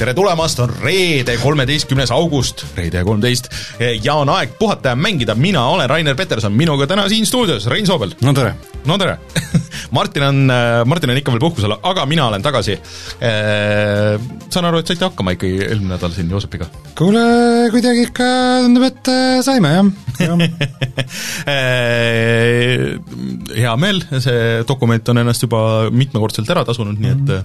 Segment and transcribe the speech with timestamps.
[0.00, 3.50] tere tulemast, on reede, kolmeteistkümnes august, reede kolmteist,
[4.02, 7.86] ja on aeg puhata ja mängida, mina olen Rainer Peterson, minuga täna siin stuudios Rein
[7.86, 8.16] Soobel.
[8.24, 8.54] no tere!
[8.84, 9.18] no tere
[9.96, 10.38] Martin on,
[10.90, 12.76] Martin on ikka veel puhkusel, aga mina olen tagasi.
[13.20, 16.66] Saan aru, et saite hakkama ikkagi eelmine nädal siin Joosepiga?
[17.00, 17.22] kuule,
[17.72, 18.26] kuidagi ikka
[18.64, 19.84] tundub, et äh, saime, jah,
[20.20, 20.38] jah.
[23.60, 25.60] hea meel, see dokument on ennast juba
[25.94, 27.42] mitmekordselt ära tasunud, nii et äh,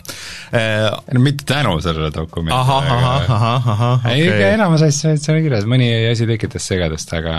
[1.16, 2.59] no mitte tänu sellele dokumendile.
[2.59, 4.52] ahah, ahah, ahah, ahah, okei okay..
[4.58, 7.34] enamus asju olid seal kirjas, mõni asi tekitas segadust, aga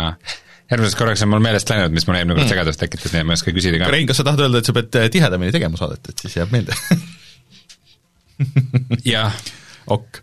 [0.70, 2.55] järgmiseks korraks on mul meelest läinud, mis mul eelmine kord mm.
[2.55, 3.91] segadust tekitas, nii et ma ei oska küsida ka.
[3.93, 6.77] Rein, kas sa tahad öelda, et sa pead tihedamini tegema saadet, et siis jääb meelde
[9.12, 9.37] jah.
[9.87, 10.20] ok,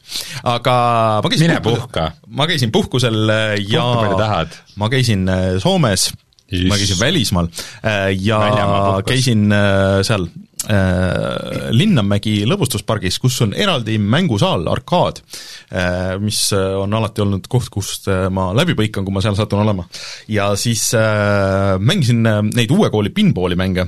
[0.52, 0.76] aga
[1.24, 2.10] ma käisin mine puhka.
[2.28, 3.34] ma käisin puhkusel
[3.72, 3.88] ja
[4.82, 6.10] ma käisin äh, Soomes,
[6.68, 8.44] ma käisin välismaal äh, ja
[9.08, 16.94] käisin äh, seal äh, Linnamägi lõbustuspargis, kus on eraldi mängusaal, arkaad äh,, mis äh, on
[16.96, 19.86] alati olnud koht, kust äh, ma läbi põikan, kui ma seal satun olema.
[20.32, 23.88] ja siis äh, mängisin äh, neid uue kooli pinballi mänge,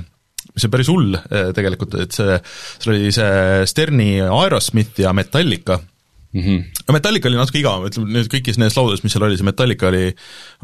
[0.52, 2.38] mis on päris hull äh, tegelikult, et see,
[2.76, 6.92] seal oli see Sterni Aerosmith ja Metallica mm, -hmm.
[6.92, 10.10] Metallica oli natuke igav, ütleme nüüd kõigis nendes lauludes, mis seal oli, see Metallica oli,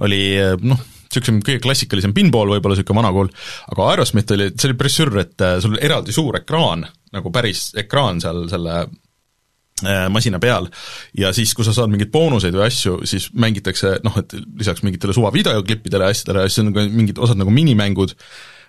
[0.04, 0.22] oli
[0.60, 0.84] noh,
[1.16, 3.30] niisugune kõige klassikalisem pinball võib-olla, niisugune vana kool,
[3.74, 7.32] aga Aerosmith oli, see oli päris sürr, et äh, sul oli eraldi suur ekraan, nagu
[7.34, 10.70] päris ekraan seal selle äh, masina peal
[11.18, 15.16] ja siis, kui sa saad mingeid boonuseid või asju, siis mängitakse noh, et lisaks mingitele
[15.16, 18.16] suva videoklippidele ja asjadele, siis on ka mingid osad nagu minimängud,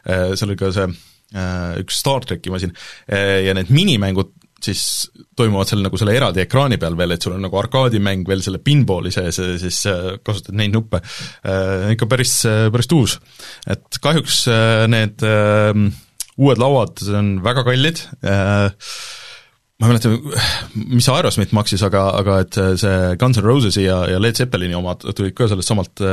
[0.07, 0.94] äh, seal oli ka see
[1.81, 2.69] üks Star tracki masin
[3.09, 4.83] ja need minimängud siis
[5.38, 8.61] toimuvad seal nagu selle eraldi ekraani peal veel, et sul on nagu arkaadimäng veel selle
[8.64, 11.02] pinballi sees ja siis äh, kasutad neid nuppe,
[11.45, 13.17] äh, ikka päris, äh, päris tuus.
[13.69, 14.44] et kahjuks
[14.91, 20.12] need uued lauad on väga kallid, ma ei mäleta,
[20.73, 24.75] mis see Aerosmith maksis, aga, aga et see Guns N Rosesi ja, ja Led Zeppelini
[24.78, 26.03] omad tulid ka sellest samalt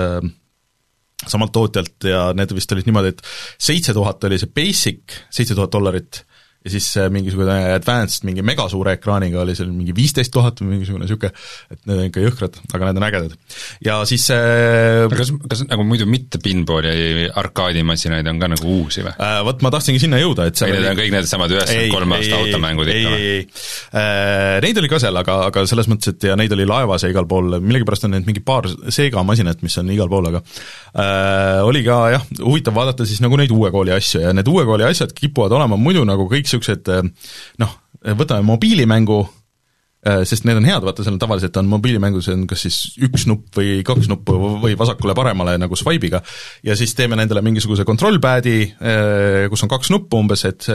[1.29, 3.25] samalt tootjalt ja need vist olid niimoodi, et
[3.61, 6.23] seitse tuhat oli see basic, seitse tuhat dollarit
[6.61, 11.33] ja siis mingisugune advanced mingi megasuure ekraaniga oli seal mingi viisteist tuhat või mingisugune niisugune,
[11.73, 13.37] et need on ikka jõhkrad, aga need on ägedad.
[13.87, 19.15] ja siis äh, kas, kas nagu muidu mitte pinballi arkaadimasinaid on ka nagu uusi või
[19.17, 19.39] äh,?
[19.47, 22.93] Vot ma tahtsingi sinna jõuda, et ei, need on kõik needsamad üheksakümmend kolm aasta automängud
[22.93, 23.31] ikka või?
[24.03, 27.13] äh, neid oli ka seal, aga, aga selles mõttes, et ja neid oli laevas ja
[27.13, 30.45] igal pool, millegipärast on neid mingi paar Sega masinat, mis on igal pool, aga
[30.95, 34.65] äh, oli ka jah, huvitav vaadata siis nagu neid uue kooli asju ja need uue
[34.69, 37.05] kooli asjad kipuvad olema muidu nagu kõik niisugused eh,
[37.63, 37.77] noh,
[38.19, 39.19] võtame mobiilimängu,
[40.07, 43.61] eh, sest need on head, vaata seal tavaliselt on mobiilimängus on kas siis üks nupp
[43.61, 46.23] või kaks nuppu või vasakule-paremale nagu swipe'iga
[46.67, 50.67] ja siis teeme nendele mingisuguse control pad'i, eh, kus on kaks nuppu umbes, et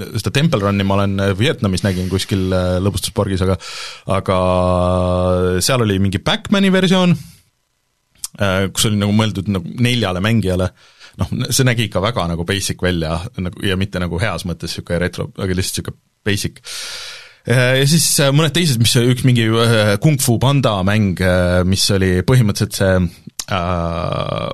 [0.00, 2.46] seda Temple Run'i ma olen Vietnamis nägin kuskil
[2.80, 3.58] lõbustuspargis, aga
[4.16, 4.38] aga
[5.60, 7.16] seal oli mingi Backmani versioon,
[8.38, 10.68] kus oli nagu mõeldud nagu neljale mängijale
[11.20, 15.00] noh, see nägi ikka väga nagu basic välja nagu ja mitte nagu heas mõttes niisugune
[15.02, 16.60] retro, aga lihtsalt niisugune basic.
[17.48, 21.86] Ja siis äh, mõned teised, mis üks mingi äh, Kung Fu Panda mäng, äh, mis
[21.94, 22.98] oli põhimõtteliselt see
[23.56, 24.50] äh,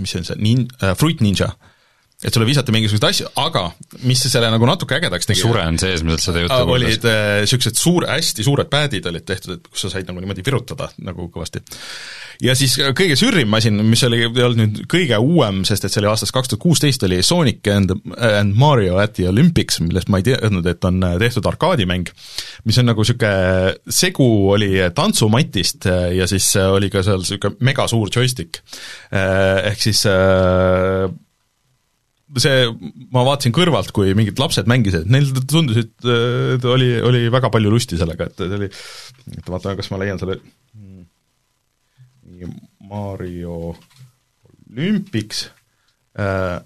[0.00, 0.66] mis see on see, nin-,
[0.98, 1.52] Fruit Ninja
[2.24, 3.66] et sulle visati mingisuguseid asju, aga
[4.08, 6.76] mis selle nagu natuke ägedaks tegi sure on sees, millest seda juttu kuuldas.
[6.76, 7.08] olid
[7.44, 11.28] niisugused suur, hästi suured pad'id olid tehtud, et kus sa said nagu niimoodi virutada nagu
[11.34, 11.64] kõvasti
[12.42, 16.00] ja siis kõige sürrim masin, mis oli, ei olnud nüüd kõige uuem, sest et see
[16.02, 20.20] oli aastast kaks tuhat kuusteist, oli Sonic and, and Mario at the Olympics, millest ma
[20.20, 22.10] ei teadnud, et on tehtud arkaadimäng,
[22.64, 28.62] mis on nagu niisugune segu oli tantsumatist ja siis oli ka seal niisugune megasuur joystick.
[29.12, 30.04] Ehk siis
[32.40, 32.66] see,
[33.14, 37.98] ma vaatasin kõrvalt, kui mingid lapsed mängisid, neil tundus, et oli, oli väga palju lusti
[38.00, 38.70] sellega, et see oli,
[39.38, 40.40] oota vaatame, kas ma leian selle
[42.88, 43.76] Mario
[44.76, 45.50] Olympics
[46.18, 46.60] äh,.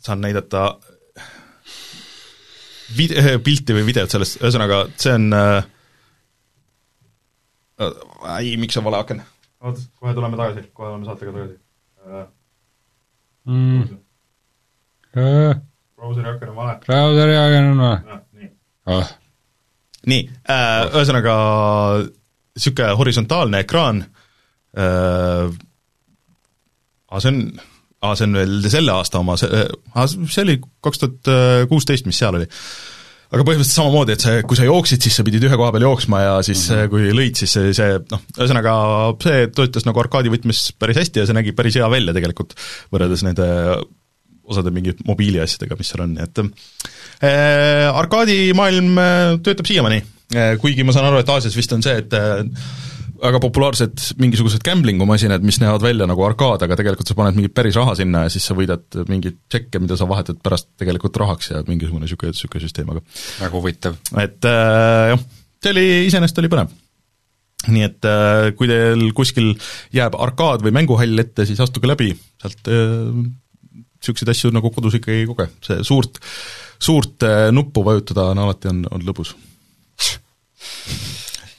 [0.00, 0.78] saan näidata
[2.96, 5.64] vid-, äh, pilti või videot sellest, ühesõnaga see on äh,,
[7.84, 9.22] äh ei, miks on vale aken?
[9.60, 11.67] oota, kohe tuleme tagasi, kohe oleme saatega tagasi äh..
[13.48, 13.84] Mm.
[15.96, 16.74] brauseri aken on vale.
[16.86, 18.20] brauseri aken on vale?
[18.38, 18.50] nii
[18.96, 19.08] oh
[20.08, 21.34] nii äh,, ühesõnaga
[22.04, 25.48] niisugune horisontaalne ekraan äh,,
[27.08, 27.40] aga see on,
[28.02, 29.64] aa, see on veel selle aasta oma, see,
[30.28, 31.30] see oli kaks tuhat
[31.70, 32.48] kuusteist, mis seal oli.
[33.28, 36.22] Aga põhimõtteliselt samamoodi, et see, kui sa jooksid, siis sa pidid ühe koha peal jooksma
[36.22, 36.90] ja siis mm -hmm.
[36.94, 38.74] kui lõid, siis see, see noh, ühesõnaga
[39.24, 42.56] see töötas nagu arkaadivõtmes päris hästi ja see nägi päris hea välja tegelikult,
[42.92, 43.48] võrreldes nende
[44.48, 48.96] osade mingi mobiiliasjadega, mis seal on, nii et äh, arkaadimaailm
[49.44, 50.00] töötab siiamaani,
[50.62, 52.16] kuigi ma saan aru, et Aasias vist on see, et
[53.18, 57.54] väga populaarsed mingisugused gamblingu masinad, mis näevad välja nagu arkaad, aga tegelikult sa paned mingit
[57.56, 61.52] päris raha sinna ja siis sa võidad mingeid tšekke, mida sa vahetad pärast tegelikult rahaks
[61.52, 63.02] ja mingisugune niisugune, niisugune süsteem, aga
[63.40, 63.98] väga huvitav.
[64.22, 65.24] et äh, jah,
[65.64, 66.76] see oli, iseenesest oli põnev.
[67.74, 69.52] nii et äh, kui teil kuskil
[69.94, 72.12] jääb arkaad või mänguhall ette, siis astuge läbi,
[72.42, 76.22] sealt niisuguseid äh, asju nagu kodus ikkagi ei koge, see suurt,
[76.78, 79.34] suurt äh, nuppu vajutada on alati, on, on lõbus.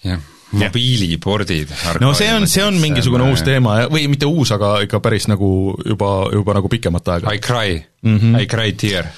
[0.07, 0.19] jah
[0.51, 1.73] mobiilipordid.
[2.01, 5.49] no see on, see on mingisugune uus teema või mitte uus, aga ikka päris nagu
[5.85, 7.33] juba, juba nagu pikemat aega.
[7.33, 8.41] I cry mm, -hmm.
[8.41, 9.11] I cry tear,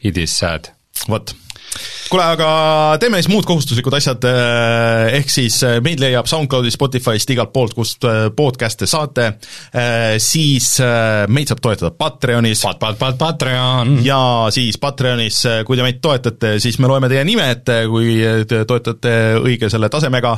[0.00, 0.70] it is sad.
[1.08, 1.34] vot
[2.10, 2.48] kuule, aga
[3.02, 7.74] teeme siis muud kohustuslikud asjad, eh, ehk siis eh, meid leiab SoundCloudist, Spotify'st, igalt poolt,
[7.76, 9.26] kust eh, podcast'e saate,
[10.22, 10.68] siis
[11.32, 12.78] meid saab toetada Patreonis pat,.
[12.82, 13.96] Pat-, pat-, Patreon!
[14.06, 14.18] ja
[14.54, 18.18] siis Patreonis, kui te meid toetate, siis me loeme teie nime ette, kui
[18.48, 20.36] te toetate õige selle tasemega,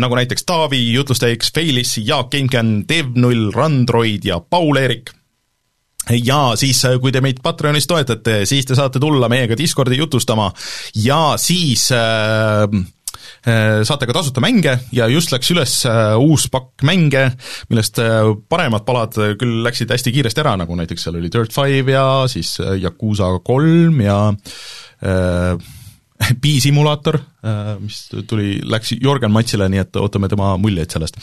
[0.00, 5.17] nagu näiteks Taavi, Jutlusteeks, Feilis, Jaak Keinken, Dev0, Randroid ja Paul-Eerik
[6.24, 10.50] ja siis, äh, kui te meid Patreonis toetate, siis te saate tulla meiega Discordi jutustama
[11.04, 12.64] ja siis äh,
[13.48, 17.30] äh saate ka tasuta mänge ja just läks üles äh, uus pakk mänge,
[17.70, 18.00] millest
[18.48, 22.56] paremad palad küll läksid hästi kiiresti ära, nagu näiteks seal oli Dirt Five ja siis
[22.58, 24.20] Yakuusa kolm ja
[25.04, 25.74] äh,
[26.42, 31.20] Pi-simulaator, äh, mis tuli, läks Jörgen Matsile, nii et ootame tema muljeid sellest.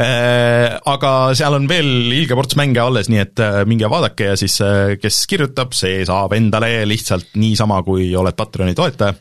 [0.00, 4.36] Äh, aga seal on veel ilge ports mänge alles, nii et äh, minge vaadake ja
[4.38, 4.58] siis
[5.00, 9.16] kes kirjutab, see saab endale lihtsalt niisama, kui oled Patreoni toetaja.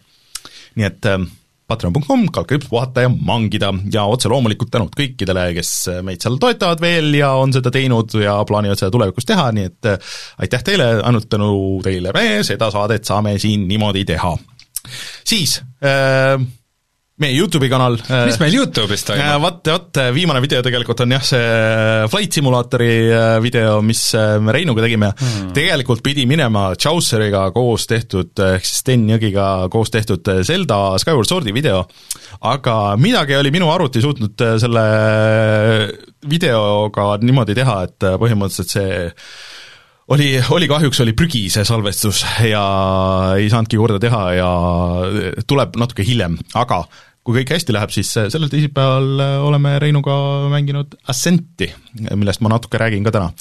[0.76, 1.08] nii et
[1.66, 5.72] patreon.com, kaldkriips puhata ja mangida ja otse loomulikult tänud kõikidele, kes
[6.06, 9.90] meid seal toetavad veel ja on seda teinud ja plaanivad seda tulevikus teha, nii et
[10.46, 14.36] aitäh teile, ainult tänu teile me seda saadet saame siin niimoodi teha
[15.26, 16.38] siis äh,
[17.22, 17.96] meie Youtube'i kanal.
[18.12, 19.24] Äh, mis meil Youtube'is toimub?
[19.24, 24.56] Äh, vot, vot viimane video tegelikult on jah, see Flight Simulaatori äh, video, mis me
[24.56, 30.28] Reinuga tegime hmm., tegelikult pidi minema Chauceriga koos tehtud, ehk siis Sten Jõgiga koos tehtud
[30.48, 31.86] Zelda Skyward Swordi video,
[32.52, 34.86] aga midagi oli minu arvuti suutnud selle
[36.28, 39.04] videoga niimoodi teha, et põhimõtteliselt see
[40.08, 42.64] oli, oli kahjuks, oli prügi see salvestus ja
[43.38, 44.50] ei saanudki korda teha ja
[45.48, 46.84] tuleb natuke hiljem, aga
[47.26, 50.16] kui kõik hästi läheb, siis sellel teisipäeval oleme Reinuga
[50.52, 51.72] mänginud Ascenti,
[52.14, 53.32] millest ma natuke räägin ka täna,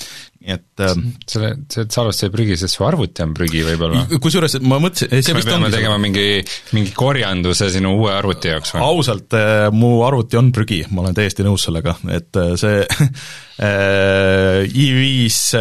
[0.41, 4.07] et ähm, selle, see salvestus jäi prügi, sest su arvuti on prügi võib-olla?
[4.25, 6.41] kusjuures ma mõtlesin, see vist ongi tegema mingi,
[6.77, 8.85] mingi korjanduse sinu uue arvuti jaoks või?
[8.87, 9.37] ausalt,
[9.77, 12.79] mu arvuti on prügi, ma olen täiesti nõus sellega, et see
[13.69, 15.61] äh, i5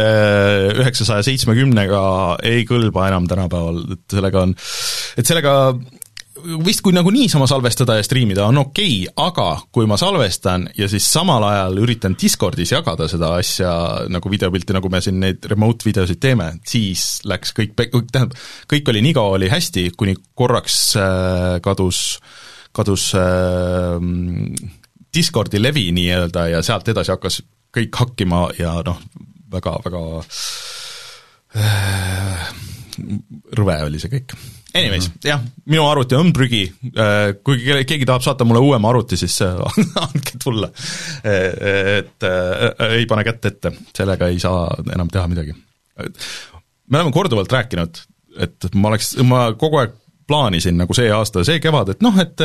[0.80, 2.06] üheksasaja seitsmekümnega
[2.54, 4.56] ei kõlba enam tänapäeval, et sellega on,
[5.20, 5.58] et sellega
[6.64, 10.88] vist kui nagu niisama salvestada ja striimida on okei okay,, aga kui ma salvestan ja
[10.90, 13.72] siis samal ajal üritan Discordis jagada seda asja
[14.10, 18.34] nagu videopilti, nagu me siin neid remote videosid teeme, siis läks kõik, tähendab,
[18.70, 22.02] kõik oli nii kaua, oli hästi, kuni korraks äh, kadus,
[22.74, 24.02] kadus äh,
[25.14, 27.38] Discordi levi nii-öelda ja sealt edasi hakkas
[27.74, 28.98] kõik hakkima ja noh,
[29.54, 30.02] väga, väga
[31.62, 32.52] äh,
[33.54, 34.34] rõve oli see kõik
[34.74, 35.28] Anyways mm, -hmm.
[35.28, 35.40] jah,
[35.70, 36.64] minu arvuti on prügi,
[36.98, 39.54] äh, kui keegi tahab saata mulle uuema arvuti, siis äh,
[40.06, 40.70] andke tulla.
[41.22, 42.26] Äh, et
[42.90, 45.54] ei pane kätt ette, sellega ei saa enam teha midagi.
[46.90, 48.00] me oleme korduvalt rääkinud,
[48.38, 49.94] et ma oleks, ma kogu aeg
[50.26, 52.40] plaanisin nagu see aasta, see kevad, et noh, et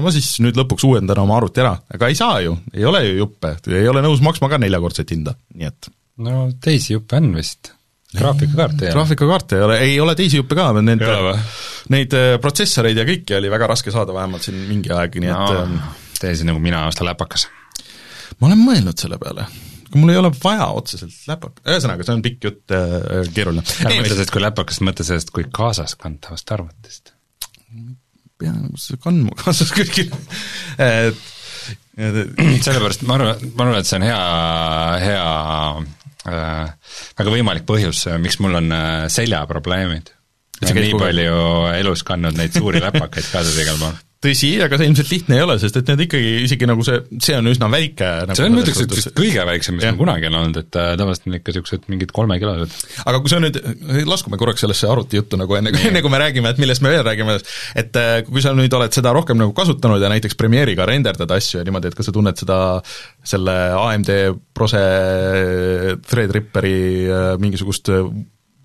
[0.00, 3.16] ma siis nüüd lõpuks uuendan oma arvuti ära, aga ei saa ju, ei ole ju
[3.18, 5.90] juppe, ei ole nõus maksma ka neljakordset hinda, nii et
[6.24, 7.74] no teisi juppe on vist
[8.18, 8.94] graafikakaarte ei ole?
[8.94, 11.04] graafikakaarte ei ole, ei ole teisi juppe ka, need,
[11.94, 15.46] neid äh, protsessoreid ja kõiki oli väga raske saada, vähemalt siin mingi aeg, nii no,
[15.64, 17.48] et tee siis nagu mina, osta läpakas.
[18.38, 19.46] ma olen mõelnud selle peale
[19.84, 23.66] aga mul ei ole vaja otseselt läpak-, ühesõnaga, see on pikk jutt äh,, keeruline.
[23.84, 27.14] ärme mõtle sellest kui läpakast, mõtle sellest kui kaasaskantavast arvutist.
[28.38, 28.66] pean
[29.02, 30.10] kandma kaasas kuskil
[30.78, 31.22] et
[31.94, 34.24] sellepärast ma arvan, ma arvan, et see on hea,
[35.04, 35.28] hea
[35.78, 40.12] Äh, väga võimalik põhjus, miks mul on äh, seljaprobleemid.
[40.64, 41.38] nii palju
[41.76, 45.56] elus kandnud neid suuri läpakaid kaasas igal pool tõsi, aga see ilmselt lihtne ei ole,
[45.60, 48.62] sest et need ikkagi isegi nagu see, see on üsna väike nagu see on, ma
[48.64, 51.52] ütleks, et vist kõige väiksem, mis mul kunagi on olnud, et äh, tavaliselt on ikka
[51.52, 52.76] niisugused mingid kolmekilosed.
[53.04, 53.58] aga kui sa nüüd,
[54.08, 57.36] laskume korraks sellesse arvutijuttu nagu enne, enne kui me räägime, et millest me veel räägime,
[57.82, 61.60] et äh, kui sa nüüd oled seda rohkem nagu kasutanud ja näiteks Premiere'iga renderdad asju
[61.60, 62.58] ja niimoodi, et kas sa tunned seda,
[63.34, 64.14] selle AMD
[64.56, 64.84] Prose
[66.08, 66.78] Threadripperi
[67.08, 67.92] äh, mingisugust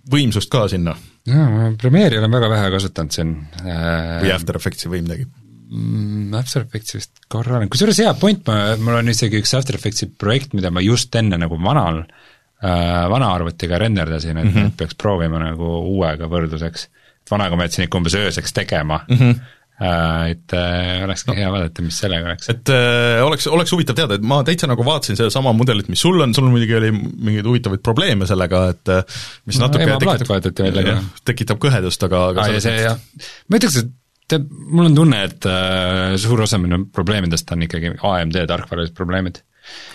[0.09, 0.95] võimsust ka sinna.
[1.27, 5.27] jaa, ma Premiere'i olen väga vähe kasutanud siin või After Effectsi või midagi
[5.69, 6.33] mm,?
[6.39, 10.09] After Effectsi vist korra olen, kusjuures hea point, ma, mul on isegi üks After Effectsi
[10.11, 14.73] projekt, mida ma just enne nagu vanal äh,, vana arvutiga renderdasin, et mm -hmm.
[14.77, 16.89] peaks proovima nagu uuega võrdluseks.
[17.29, 19.39] vanaga ma jätsin ikka umbes ööseks tegema mm, -hmm
[19.79, 21.35] et äh, olekski no.
[21.37, 22.49] hea vaadata, mis sellega oleks.
[22.51, 26.19] et äh, oleks, oleks huvitav teada, et ma täitsa nagu vaatasin sedasama mudelit, mis sul
[26.19, 31.63] on, sul muidugi oli mingeid huvitavaid probleeme sellega, et äh, mis no, natuke tekitab, tekitab
[31.63, 32.99] kõhedust, aga, aga Aa, see jah,
[33.47, 33.95] ma ütleks, et
[34.29, 39.41] tead, mul on tunne, et äh, suur osa minu probleemidest on ikkagi AMD tarkvaralised probleemid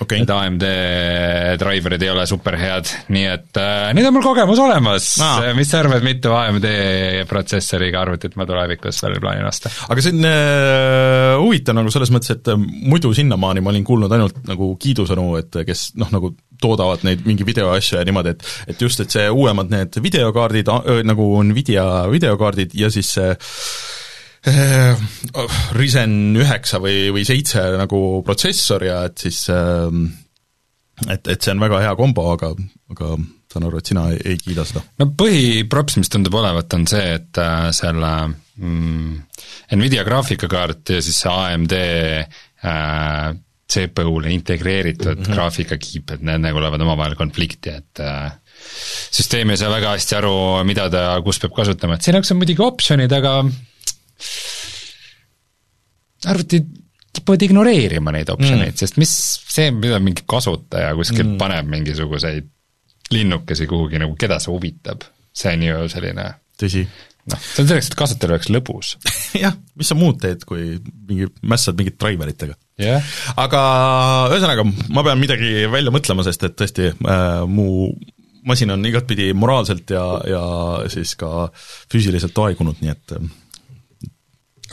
[0.00, 0.22] okay..
[0.22, 0.64] et AMD
[1.60, 5.70] driver'id ei ole super head, nii et äh, nüüd on mul kogemus olemas ah., mis
[5.70, 6.68] sa arvad, mitu AMD
[7.30, 9.72] protsessoriga arvutit ma tulevikus veel plaanin osta?
[9.88, 14.14] aga see on äh, huvitav nagu selles mõttes, et äh, muidu sinnamaani ma olin kuulnud
[14.14, 18.86] ainult nagu kiidusõnu, et kes noh, nagu toodavad neid mingi videoasju ja niimoodi, et et
[18.86, 20.70] just, et see uuemad need videokaardid,
[21.04, 23.93] nagu Nvidia videokaardid ja siis see Äh,
[24.44, 30.04] Ryzen üheksa või, või seitse nagu protsessor ja et siis ähm,
[31.08, 32.52] et, et see on väga hea kombo, aga,
[32.92, 33.14] aga
[33.50, 34.84] saan aru, et sina ei, ei kiida seda?
[35.00, 39.16] no põhiprops, mis tundub olevat, on see, et äh, selle mm,
[39.74, 43.34] Nvidia graafikakaart ja siis see AMD äh,
[43.74, 45.34] CPU-le integreeritud mm -hmm.
[45.34, 48.32] graafikakiip, et need nagu lähevad omavahel konflikti, et äh,
[49.10, 50.34] süsteem ei saa väga hästi aru,
[50.68, 53.40] mida ta kus peab kasutama, et siin jaoks on muidugi optsioonid, aga
[56.30, 56.68] arvutid
[57.14, 59.12] kipuvad ignoreerima neid optsioneid mm., sest mis
[59.54, 61.38] see, mida mingi kasutaja kuskil mm.
[61.40, 62.50] paneb mingisuguseid
[63.14, 65.04] linnukesi kuhugi nagu, keda see huvitab,
[65.36, 66.24] see on ju selline
[66.60, 66.82] tõsi.
[67.30, 68.94] noh, see on selleks, et kasutajal oleks lõbus
[69.44, 73.14] jah, mis sa muud teed, kui mingi, mässad mingit driveritega yeah..
[73.40, 73.62] aga
[74.32, 74.66] ühesõnaga,
[74.96, 77.92] ma pean midagi välja mõtlema, sest et tõesti äh, mu
[78.44, 80.42] masin on igatpidi moraalselt ja, ja
[80.92, 81.48] siis ka
[81.92, 83.16] füüsiliselt aegunud, nii et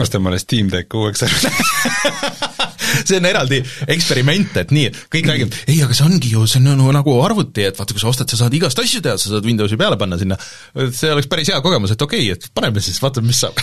[0.02, 1.24] äh, osta omale Steam Deck uueks
[3.08, 6.72] see on eraldi eksperiment, et nii, kõik räägivad, ei, aga see ongi ju, see on
[6.74, 9.48] nagu, nagu arvuti, et vaata, kui sa ostad, sa saad igast asju teha, sa saad
[9.48, 10.38] Windowsi peale panna sinna.
[10.76, 13.60] see oleks päris hea kogemus, et okei okay,, et paneme siis, vaatame, mis saab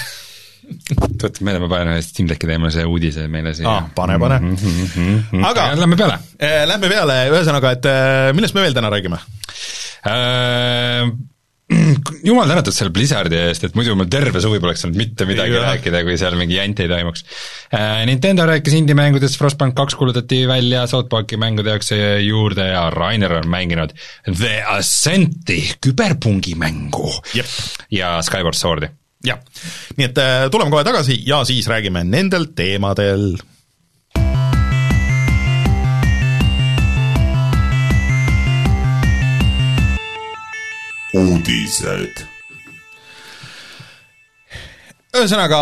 [1.19, 3.89] tuletan meelde, ma panen ühe Steam Decki teemalise uudise meile siia ah,.
[3.95, 4.57] pane, pane mm.
[4.59, 5.47] -hmm.
[5.49, 6.67] aga lähme peale äh,.
[6.69, 9.21] Lähme peale, ühesõnaga, et äh, millest me veel täna räägime
[10.05, 11.09] äh,?
[12.29, 15.65] jumal tänatud selle Blizzardi eest, et muidu mul terve suvi poleks olnud mitte midagi ja.
[15.67, 17.25] rääkida, kui seal mingi jant ei toimuks
[17.77, 18.05] äh,.
[18.09, 23.51] Nintendo rääkis indie-mängudest, Frostbank kaks kuulutati välja, South Parki mängu tehakse juurde ja Rainer on
[23.53, 23.93] mänginud
[24.31, 27.53] The Ascenti küberpungi mängu yep.
[27.93, 28.89] ja Skyward Swordi.
[29.27, 29.45] jah,
[29.99, 33.35] nii et äh, tuleme kohe tagasi ja siis räägime nendel teemadel
[41.17, 42.25] uudised.
[45.19, 45.59] ühesõnaga,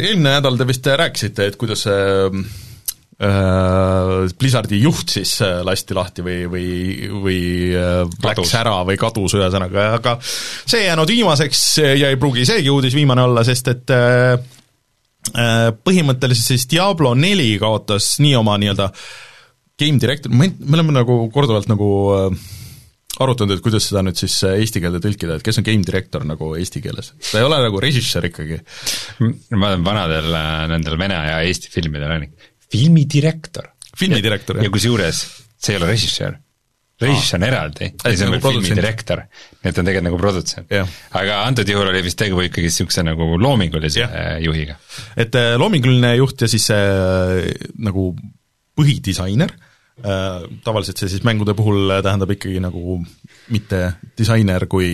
[0.00, 1.98] eelmine nädal te vist rääkisite, et kuidas see
[3.22, 6.70] äh, Blizzardi juht siis äh, lasti lahti või, või,
[7.12, 7.42] või
[7.78, 11.66] äh, läks ära või kadus ühesõnaga, aga see ei jäänud viimaseks
[12.00, 14.34] ja ei pruugi seegi uudis viimane olla, sest et äh,
[15.84, 18.88] põhimõtteliselt siis Diablo neli kaotas nii oma nii-öelda
[19.78, 22.50] game director, me, me oleme nagu korduvalt nagu äh,
[23.24, 26.24] arutanud, et kuidas seda nüüd siis äh, eesti keelde tõlkida, et kes on game director
[26.28, 27.12] nagu eesti keeles?
[27.30, 28.60] ta ei ole nagu režissöör ikkagi.
[29.56, 32.28] ma olen vanadel äh, nendel vene ja eesti filmidel on
[32.72, 33.72] filmidirektor.
[33.98, 34.68] filmidirektor, jah.
[34.68, 35.22] ja kusjuures
[35.62, 36.38] see ei ole režissöör.
[37.02, 39.24] režissöör on eraldi ja see on nagu filmidirektor,
[39.62, 40.76] nii et ta on tegelikult nagu produtsent.
[41.22, 44.12] aga antud juhul oli vist tegu ikkagi niisuguse nagu loomingulise ja.
[44.12, 44.78] Äh, juhiga.
[45.16, 47.50] et loominguline juht ja siis äh,
[47.82, 48.12] nagu
[48.78, 49.52] põhidisainer
[50.02, 52.96] tavaliselt see siis mängude puhul tähendab ikkagi nagu
[53.52, 53.82] mitte
[54.18, 54.88] disainer kui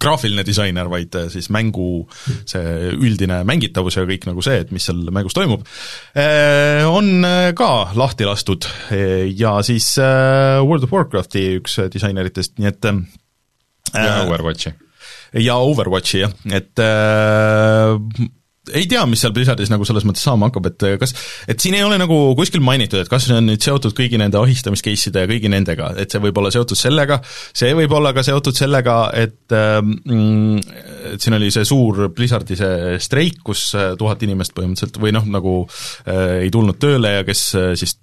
[0.00, 2.06] graafiline disainer, vaid äh, siis mängu
[2.48, 5.66] see üldine mängitavus ja kõik nagu see, et mis seal mängus toimub,
[6.18, 7.26] äh, on
[7.56, 8.68] ka lahti lastud.
[9.36, 12.90] Ja siis World of Warcrafti üks disaineritest, nii et
[13.96, 14.72] ja Overwatchi.
[15.42, 16.84] ja Overwatchi jah, et
[18.74, 21.14] ei tea, mis seal Blizzardis nagu selles mõttes saama hakkab, et kas,
[21.50, 24.40] et siin ei ole nagu kuskil mainitud, et kas see on nüüd seotud kõigi nende
[24.40, 28.24] ahistamis case'ide ja kõigi nendega, et see võib olla seotud sellega, see võib olla ka
[28.26, 30.64] seotud sellega, et mm,
[31.12, 35.28] et siin oli see suur Blizzardi see streik, kus äh, tuhat inimest põhimõtteliselt või noh,
[35.30, 37.98] nagu äh, ei tulnud tööle ja kes äh, siis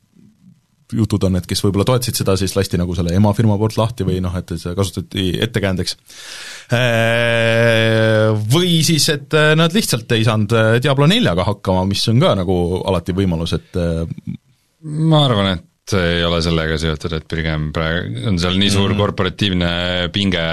[0.97, 4.19] jutud on, et kes võib-olla toetasid seda, siis lasti nagu selle emafirma poolt lahti või
[4.23, 5.97] noh, et seda kasutati ettekäändeks.
[6.77, 12.21] Äh, või siis, et äh, nad lihtsalt ei saanud äh, Diablo neljaga hakkama, mis on
[12.23, 12.57] ka nagu
[12.89, 13.79] alati võimalus, et
[14.83, 19.01] ma arvan, et ei ole sellega seotud, et pigem praegu on seal nii suur mm.
[19.01, 19.73] korporatiivne
[20.15, 20.43] pinge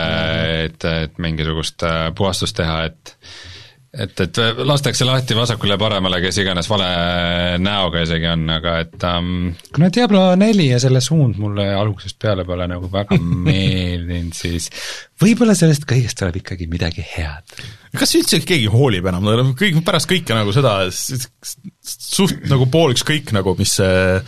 [0.66, 1.86] et, et mingisugust
[2.18, 3.14] puhastust teha, et
[3.90, 6.88] et, et lastakse lahti vasakule ja paremale, kes iganes vale
[7.62, 12.46] näoga isegi on, aga et um, kuna Diablo neli ja selle suund mulle algusest peale
[12.46, 13.18] pole nagu väga
[13.48, 14.70] meeldinud, siis
[15.20, 17.58] võib-olla sellest kõigest tuleb ikkagi midagi head.
[17.98, 19.26] Kas üldse keegi hoolib enam,
[19.58, 24.20] kõik, pärast kõike nagu seda, suht nagu pool ükskõik nagu, mis see,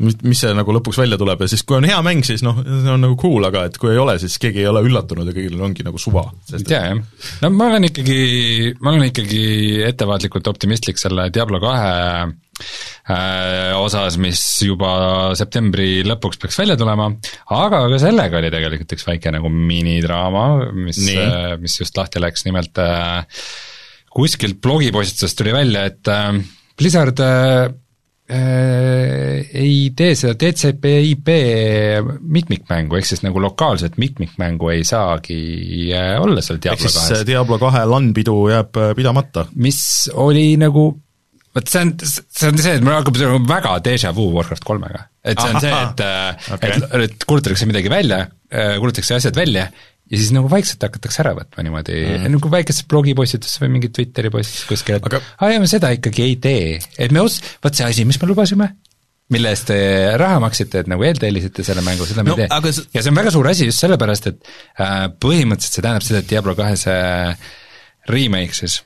[0.00, 2.92] mis see nagu lõpuks välja tuleb ja siis kui on hea mäng, siis noh, see
[2.92, 5.60] on nagu cool, aga et kui ei ole, siis keegi ei ole üllatunud ja kõigil
[5.60, 6.24] ongi nagu suva.
[6.54, 7.00] ei tea jah,
[7.44, 8.20] no ma olen ikkagi,
[8.80, 9.42] ma olen ikkagi
[9.90, 11.90] ettevaatlikult optimistlik selle Diablo kahe
[13.10, 17.08] Äh, osas, mis juba septembri lõpuks peaks välja tulema,
[17.56, 20.44] aga ka sellega oli tegelikult üks väike nagu minidraama,
[20.76, 23.24] mis, äh, mis just lahti läks, nimelt äh,
[24.14, 26.12] kuskilt blogipostitusest tuli välja, et
[26.78, 27.18] Blizzard
[28.30, 31.30] ei tee seda TCP/IP
[32.20, 35.40] mitmikmängu, ehk siis nagu lokaalset mitmikmängu ei saagi
[36.20, 36.96] olla seal Diablo kahes.
[36.96, 39.46] ehk siis Diablo kahe LAN-pidu jääb pidamata.
[39.54, 39.80] mis
[40.14, 40.92] oli nagu
[41.54, 43.18] vot see on, see on see, et mul hakkab
[43.48, 45.06] väga déjà vu Warcraft kolmega.
[45.24, 48.22] et see on Aha, see, et äh, okay., et, kuulutatakse midagi välja,
[48.52, 49.66] äh, kuulutatakse asjad välja
[50.10, 54.32] ja siis nagu vaikselt hakatakse ära võtma niimoodi mm., nagu väikestes blogipostituses või mingi Twitteri
[54.34, 55.22] postitus kuskil, et aga...
[55.38, 58.30] aa jaa, me seda ikkagi ei tee, et me os-, vot see asi, mis me
[58.30, 58.68] lubasime,
[59.30, 59.78] mille eest te
[60.18, 62.74] raha maksite, et nagu eeltellisite selle mängu, seda me no, ei tee aga....
[62.96, 66.32] ja see on väga suur asi just sellepärast, et äh, põhimõtteliselt see tähendab seda, et
[66.32, 67.02] Diablo kahe see
[68.10, 68.80] remake siis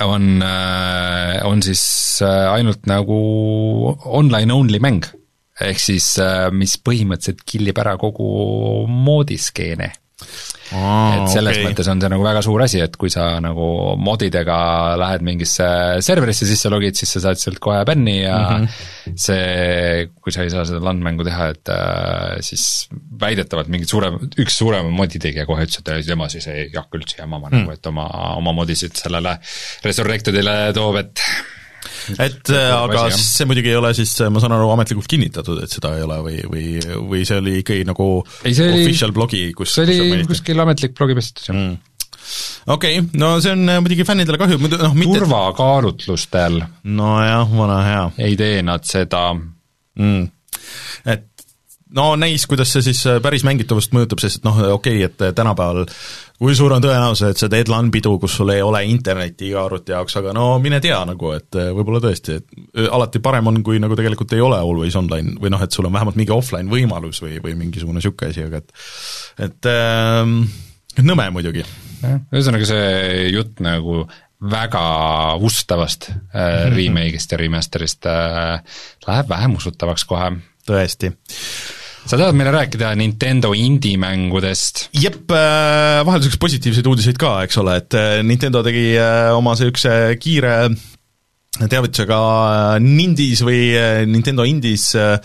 [0.00, 1.84] on, äh, on siis
[2.24, 3.20] äh, ainult nagu
[4.04, 5.04] online-only mäng.
[5.60, 8.26] ehk siis äh, mis põhimõtteliselt killib ära kogu
[8.88, 11.64] moodiskeene Aa, et selles okay.
[11.68, 13.66] mõttes on see nagu väga suur asi, et kui sa nagu
[14.00, 14.56] modidega
[14.98, 15.66] lähed mingisse
[16.02, 19.18] serverisse sisse logid, siis sa saad sealt kohe bänni ja mm -hmm.
[19.26, 22.88] see, kui sa ei saa seda LAN-mängu teha, et äh, siis
[23.20, 27.20] väidetavalt mingi suurem, üks suurem modi tegija kohe ütles, et tema siis ei hakka üldse
[27.20, 27.58] jamama mm.
[27.58, 29.38] nagu, et oma, oma modisid sellele
[29.84, 31.20] Resurrectedile toob, et
[32.18, 35.72] et äh, aga asi, see muidugi ei ole siis, ma saan aru, ametlikult kinnitatud, et
[35.72, 36.68] seda ei ole või, või,
[37.10, 38.08] või see oli ikkagi nagu
[38.42, 41.58] ei, oli, official blogi, kus see oli kuskil ametlik blogipostitus, jah.
[41.58, 41.76] Mm.
[42.74, 46.58] Okei okay,, no see on äh, muidugi fännidele kahju, noh mitte turvakaalutlustel
[46.98, 48.02] nojah, vana hea.
[48.26, 49.28] ei tee nad seda.
[49.96, 50.26] Mm..
[51.08, 51.28] et
[51.96, 55.36] no näis, kuidas see siis äh, päris mängitavust mõjutab, sest et noh, okei okay,, et
[55.38, 55.86] tänapäeval
[56.38, 59.94] kui suur on tõenäosus, et sa teed LAN-pidu, kus sul ei ole internetti iga arvuti
[59.94, 63.62] jaoks, aga no mine tea nagu, et eh, võib-olla tõesti, et eh, alati parem on,
[63.66, 66.72] kui nagu tegelikult ei ole always online või noh, et sul on vähemalt mingi offline
[66.72, 71.64] võimalus või, või mingisugune niisugune asi, aga et et äh, nõme muidugi.
[72.04, 74.04] ühesõnaga see jutt nagu
[74.36, 74.84] väga
[75.40, 78.60] ustavast äh, remake'ist ja remaster'ist äh,
[79.08, 80.30] läheb vähem usutavaks kohe.
[80.68, 81.14] tõesti
[82.06, 84.86] sa tahad meile rääkida Nintendo indie-mängudest?
[84.94, 90.14] jep, äh, vahelduseks positiivseid uudiseid ka, eks ole, et äh, Nintendo tegi äh, oma niisuguse
[90.22, 90.54] kiire
[91.64, 92.18] teavitusega
[92.82, 95.16] Nindis või äh, Nintendo Indies äh,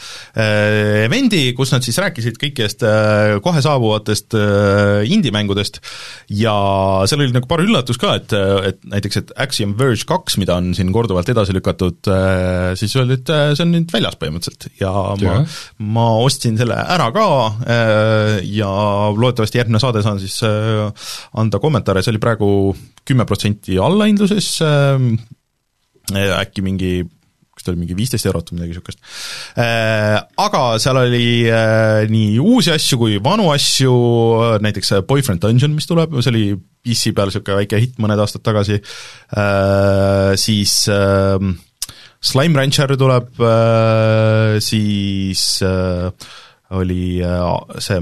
[1.06, 4.38] event'i, kus nad siis rääkisid kõikidest äh, kohe saabuvatest
[5.12, 5.82] indie-mängudest
[6.40, 6.54] ja
[7.10, 8.36] seal oli nagu paar üllatust ka, et,
[8.70, 12.08] et näiteks, et Axiom Verge kaks, mida on siin korduvalt edasi lükatud,
[12.80, 14.70] siis öeldi, et see on nüüd väljas põhimõtteliselt.
[14.80, 15.36] Ja, ja.
[15.42, 17.28] ma, ma ostsin selle ära ka
[18.48, 18.72] ja
[19.18, 22.50] loodetavasti järgmine saade saan siis anda kommentaare, see oli praegu
[23.08, 24.56] kümme protsenti allahindluses,
[26.16, 26.94] äkki mingi
[27.52, 29.02] kas ta oli mingi viisteist eurot või midagi niisugust.
[29.60, 33.92] Äh, aga seal oli äh, nii uusi asju kui vanu asju,
[34.64, 38.80] näiteks Boyfriend Dungeon, mis tuleb, see oli PC peal niisugune väike hitt mõned aastad tagasi,
[39.36, 41.54] äh, siis ähm,
[42.22, 43.40] Slime Rancher tuleb,
[44.62, 45.46] siis
[46.78, 47.06] oli
[47.82, 47.98] see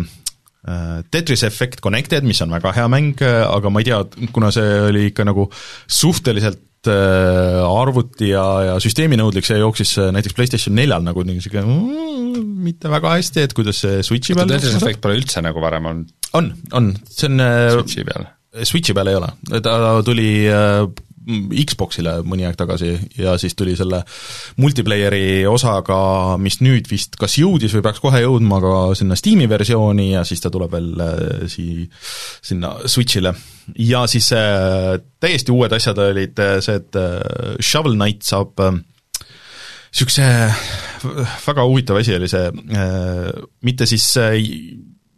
[1.07, 4.01] Tetris Effect Connected, mis on väga hea mäng, aga ma ei tea,
[4.35, 5.47] kuna see oli ikka nagu
[5.87, 12.49] suhteliselt Äh, arvuti ja, ja süsteeminõudlik, see jooksis äh, näiteks PlayStation neljal nagu niisugune mm,
[12.65, 16.15] mitte väga hästi, et kuidas see Switchi peal Tetris Effect pole üldse nagu varem olnud?
[16.37, 18.29] on, on, see on äh, Switchi peal?
[18.65, 19.29] Switchi peal ei ole,
[19.63, 19.75] ta
[20.05, 20.29] tuli
[21.27, 24.01] Xboxile mõni aeg tagasi ja siis tuli selle
[24.61, 25.99] multiplayer'i osaga,
[26.41, 30.43] mis nüüd vist kas jõudis või peaks kohe jõudma ka sinna Steam'i versiooni ja siis
[30.43, 31.87] ta tuleb veel äh, sii-,
[32.51, 33.33] sinna Switch'ile.
[33.85, 37.01] ja siis äh, täiesti uued asjad olid äh, see, et
[37.61, 38.55] Shovel Knight saab
[39.89, 40.25] niisuguse
[41.45, 42.49] väga huvitav asi oli see
[43.65, 44.05] mitte siis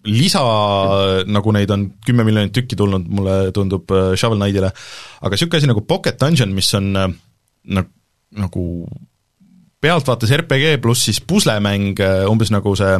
[0.08, 0.42] lisa,
[1.30, 4.72] nagu neid on kümme miljonit tükki tulnud, mulle tundub äh, Shovel Knightile,
[5.22, 7.12] aga niisugune asi nagu Pocket Dungeon, mis on äh,
[7.78, 7.92] nagu,
[8.38, 8.66] nagu
[9.82, 12.96] pealtvaates RPG pluss siis puslemäng, umbes nagu see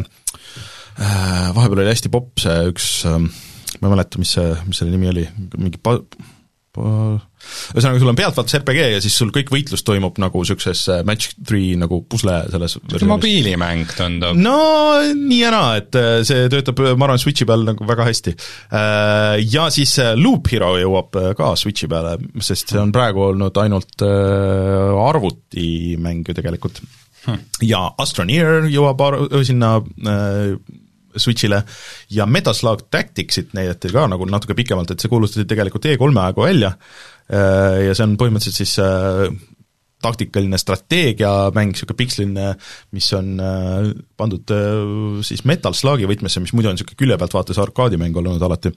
[0.98, 5.28] vahepeal oli hästi popp see üks, ma ei mäleta, mis see, mis selle nimi oli,
[5.62, 6.02] mingi pa-,
[6.80, 11.34] ühesõnaga, sul on pealtvaates RPG ja siis sul kõik võitlus toimub nagu niisuguses äh, match
[11.48, 12.78] three nagu pusle selles
[13.10, 14.40] mobiilimäng tundub.
[14.40, 14.56] no
[15.18, 18.36] nii ja naa, et äh, see töötab, ma arvan, Switchi peal nagu väga hästi.
[18.78, 24.06] Äh, ja siis Loop Hero jõuab ka Switchi peale, sest see on praegu olnud ainult
[24.06, 26.82] arvutimäng ju tegelikult
[27.26, 27.40] hmm..
[27.68, 29.70] ja Astroneer jõuab ar-, sinna
[31.18, 31.62] Switch'ile.
[32.14, 36.76] Ja Metaslug Tacticsit näidati ka nagu natuke pikemalt, et see kuulutati tegelikult E3-e aegu välja.
[37.32, 39.28] Äh, ja see on põhimõtteliselt siis äh,
[40.02, 42.46] taktikaline strateegiamäng, niisugune piksline,
[42.98, 44.54] mis on äh, pandud
[45.28, 48.74] siis Metal Slugi võtmesse, mis muidu on niisugune külje pealt vaates arkaadimäng olnud alati,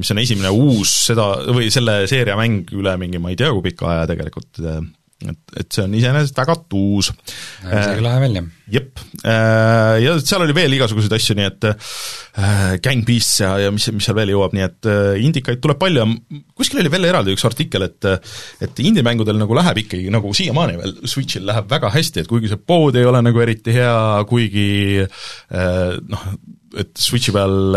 [0.00, 3.68] mis on esimene uus seda, või selle seeria mäng üle mingi ma ei tea kui
[3.68, 4.64] pika aja tegelikult
[5.26, 7.08] et, et see on iseenesest väga tuus.
[7.64, 8.42] isegi lahe välja.
[8.70, 13.72] jep, äh, ja seal oli veel igasuguseid asju, nii et äh, Gang Beasts ja, ja
[13.74, 17.08] mis, mis seal veel jõuab, nii et äh, indikaid tuleb palju ja kuskil oli veel
[17.10, 18.10] eraldi üks artikkel, et
[18.62, 22.62] et indie-mängudel nagu läheb ikkagi nagu siiamaani veel, Switchil läheb väga hästi, et kuigi see
[22.62, 23.98] pood ei ole nagu eriti hea,
[24.30, 24.70] kuigi
[25.50, 26.30] noh,
[26.78, 27.74] et Switchi peal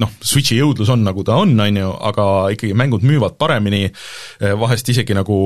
[0.00, 4.56] noh, Switchi jõudlus on, nagu ta on, on ju, aga ikkagi mängud müüvad paremini, eh,
[4.58, 5.38] vahest isegi nagu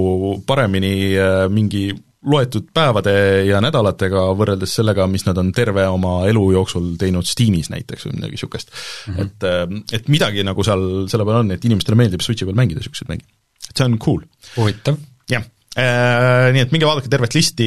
[0.46, 1.90] paremini eh, mingi
[2.22, 3.14] loetud päevade
[3.48, 8.20] ja nädalatega võrreldes sellega, mis nad on terve oma elu jooksul teinud Steamis näiteks või
[8.20, 9.14] midagi niisugust mm.
[9.14, 9.24] -hmm.
[9.24, 12.82] et, eh, et midagi nagu seal selle peal on, et inimestele meeldib Switchi peal mängida
[12.82, 13.26] niisuguseid mänge.
[13.68, 14.22] et see on cool.
[14.56, 15.00] huvitav.
[15.30, 17.66] jah Äh, nii et minge vaadake tervet listi,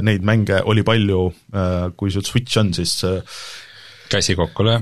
[0.00, 1.18] neid mänge oli palju,
[1.92, 2.94] kui sul Switch on, siis
[4.10, 4.80] käsi kokku löö.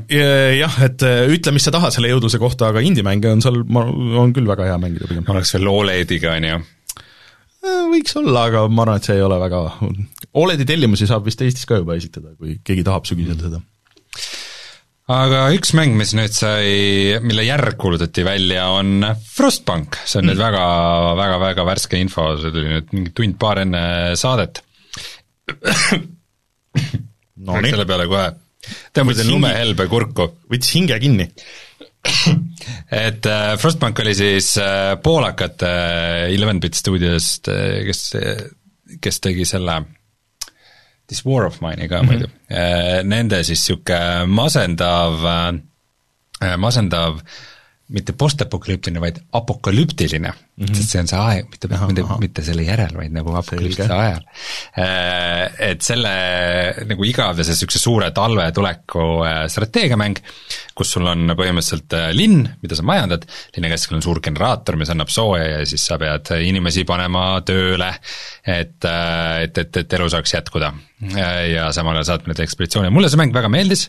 [0.58, 3.84] jah, et äh, ütle, mis sa tahad selle jõudluse kohta, aga indie-mänge on seal, ma,
[4.20, 5.26] on küll väga hea mängida pigem.
[5.32, 6.62] oleks veel Olediga, on ju?
[7.64, 9.62] Äh, võiks olla, aga ma arvan, et see ei ole väga,
[10.40, 13.62] Oledi tellimusi saab vist Eestis ka juba esitada, kui keegi tahab sügisel seda.
[15.14, 20.32] aga üks mäng, mis nüüd sai, mille järg kuulutati välja, on Frostpunk, see on mm.
[20.32, 20.64] nüüd väga,
[21.20, 23.84] väga, väga värske info, see tuli nüüd mingi tund-paar enne
[24.20, 24.64] saadet
[27.44, 28.30] no, selle peale kohe
[28.94, 30.28] tõmbasin lumehelbe kurku.
[30.50, 31.28] võttis hinge kinni
[33.06, 38.02] et äh, Frostbank oli siis äh, poolakate äh, Eleven Bit stuudiost äh,, kes,
[39.00, 39.80] kes tegi selle
[41.08, 42.12] This War of Mine'i ka mm -hmm.
[42.12, 47.42] muidu äh,, nende siis niisugune masendav äh,, masendav äh,
[47.92, 50.74] mitte postapokalüptiline, vaid apokalüptiline mm, -hmm.
[50.74, 54.22] sest see on see aeg, mitte, mitte, mitte selle järel, vaid nagu apokalüptilise ajal.
[54.78, 56.14] Äh, et selle
[56.90, 60.20] nagu igavese niisuguse suure talve tuleku äh, strateegiamäng,
[60.74, 64.92] kus sul on põhimõtteliselt äh, linn, mida sa majandad, linna keskel on suur generaator, mis
[64.94, 67.90] annab sooja ja siis sa pead inimesi panema tööle,
[68.46, 70.74] et, et, et, et elu saaks jätkuda.
[71.50, 73.88] Ja samal ajal saad neid ekspeditsioone, mulle see mäng väga meeldis,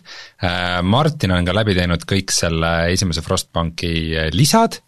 [0.84, 3.93] Martin on ka läbi teinud kõik selle esimese Frostbanki
[4.36, 4.82] lisad,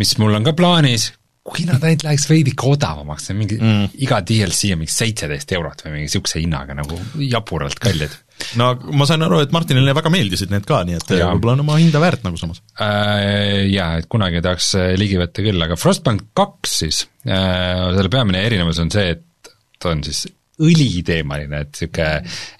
[0.00, 1.10] mis mul on ka plaanis,
[1.44, 5.56] kui nad ainult läheks veidike odavamaks, see on mingi mm., iga DLC on mingi seitseteist
[5.56, 8.14] eurot või mingi niisuguse hinnaga nagu jaburalt kallid.
[8.60, 11.80] no ma sain aru, et Martinile väga meeldisid need ka, nii et võib-olla on oma
[11.82, 13.66] hinda väärt nagu samas äh,.
[13.74, 18.80] Jaa, et kunagi tahaks ligi võtta küll, aga Frostbank kaks siis äh,, selle peamine erinevus
[18.82, 20.24] on see, et ta on siis
[20.62, 22.10] õliteemaline, et niisugune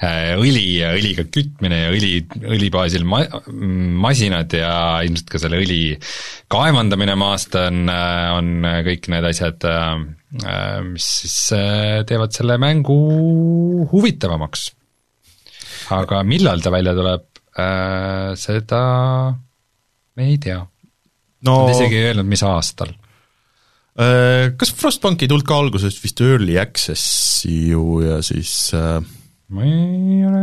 [0.02, 3.26] äh, õli ja õliga kütmine ja õli, õli baasil ma-,
[4.02, 4.74] masinad ja
[5.06, 5.78] ilmselt ka selle õli
[6.50, 9.94] kaevandamine maast on, äh, on kõik need asjad, äh,
[10.88, 11.38] mis siis
[12.08, 12.98] teevad selle mängu
[13.92, 14.72] huvitavamaks.
[15.94, 17.28] aga millal ta välja tuleb,
[18.40, 18.80] seda
[20.18, 21.54] me ei tea no..
[21.54, 22.90] Nad isegi ei öelnud, mis aastal
[24.58, 28.96] kas Frostbank ei tulnud ka alguses vist early access'i ju ja siis äh...
[29.54, 30.42] ma ei ole,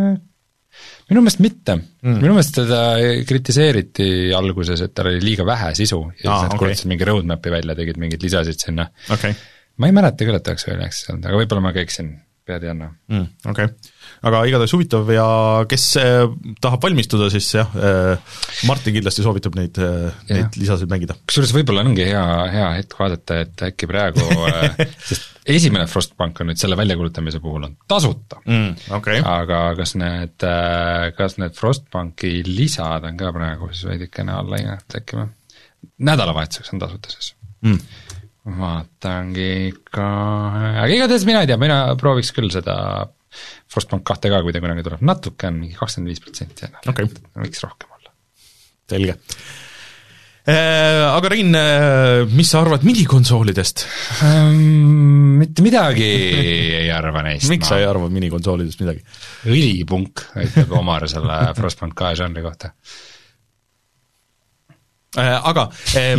[1.11, 2.81] minu meelest mitte mm., minu meelest teda
[3.27, 6.61] kritiseeriti alguses, et tal oli liiga vähe sisu ja siis nad okay.
[6.63, 9.35] kuulutasid mingi roadmap'i välja, tegid mingeid lisasid sinna okay..
[9.77, 12.15] ma ei mäleta küll, et oleks early access olnud, aga võib-olla ma ka eksin,
[12.47, 13.27] pead ei anna mm,.
[13.51, 15.25] Okei okay aga igatahes huvitav ja
[15.69, 16.23] kes äh,
[16.61, 18.37] tahab valmistuda, siis jah, äh,
[18.69, 21.17] Martin kindlasti soovitab neid, äh, neid lisasid mängida.
[21.25, 24.25] kusjuures võib-olla ongi hea, hea hetk vaadata, et äkki praegu
[25.09, 28.93] sest esimene Frostbank on nüüd selle väljakuulutamise puhul on tasuta mm,.
[28.99, 29.23] Okay.
[29.25, 30.45] aga kas need,
[31.17, 35.31] kas need Frostbanki lisad on ka praegu siis veidikene alla hinnata äkki või?
[36.11, 37.33] nädalavahetuseks on tasuta siis
[37.65, 38.09] mm
[38.41, 40.05] vaatangi ikka,
[40.81, 42.73] aga igatahes mina ei tea, mina prooviks küll seda
[43.71, 47.07] Frostbank kahte ka, kui ta kunagi tuleb, natuke on, mingi kakskümmend viis protsenti on okay.,
[47.39, 48.15] võiks rohkem olla.
[48.91, 49.17] selge.
[50.41, 53.83] Äh, aga Rein, äh, mis sa arvad minikonsoolidest
[54.25, 55.37] ähm,?
[55.37, 56.07] mitte midagi
[56.81, 57.45] ei arva neist.
[57.51, 57.69] miks ma...
[57.69, 59.05] sa ei arva minikonsoolidest midagi?
[59.45, 62.73] õlipunk, ütleb Omar selle Frostpunk kahe žanri kohta
[65.19, 65.65] aga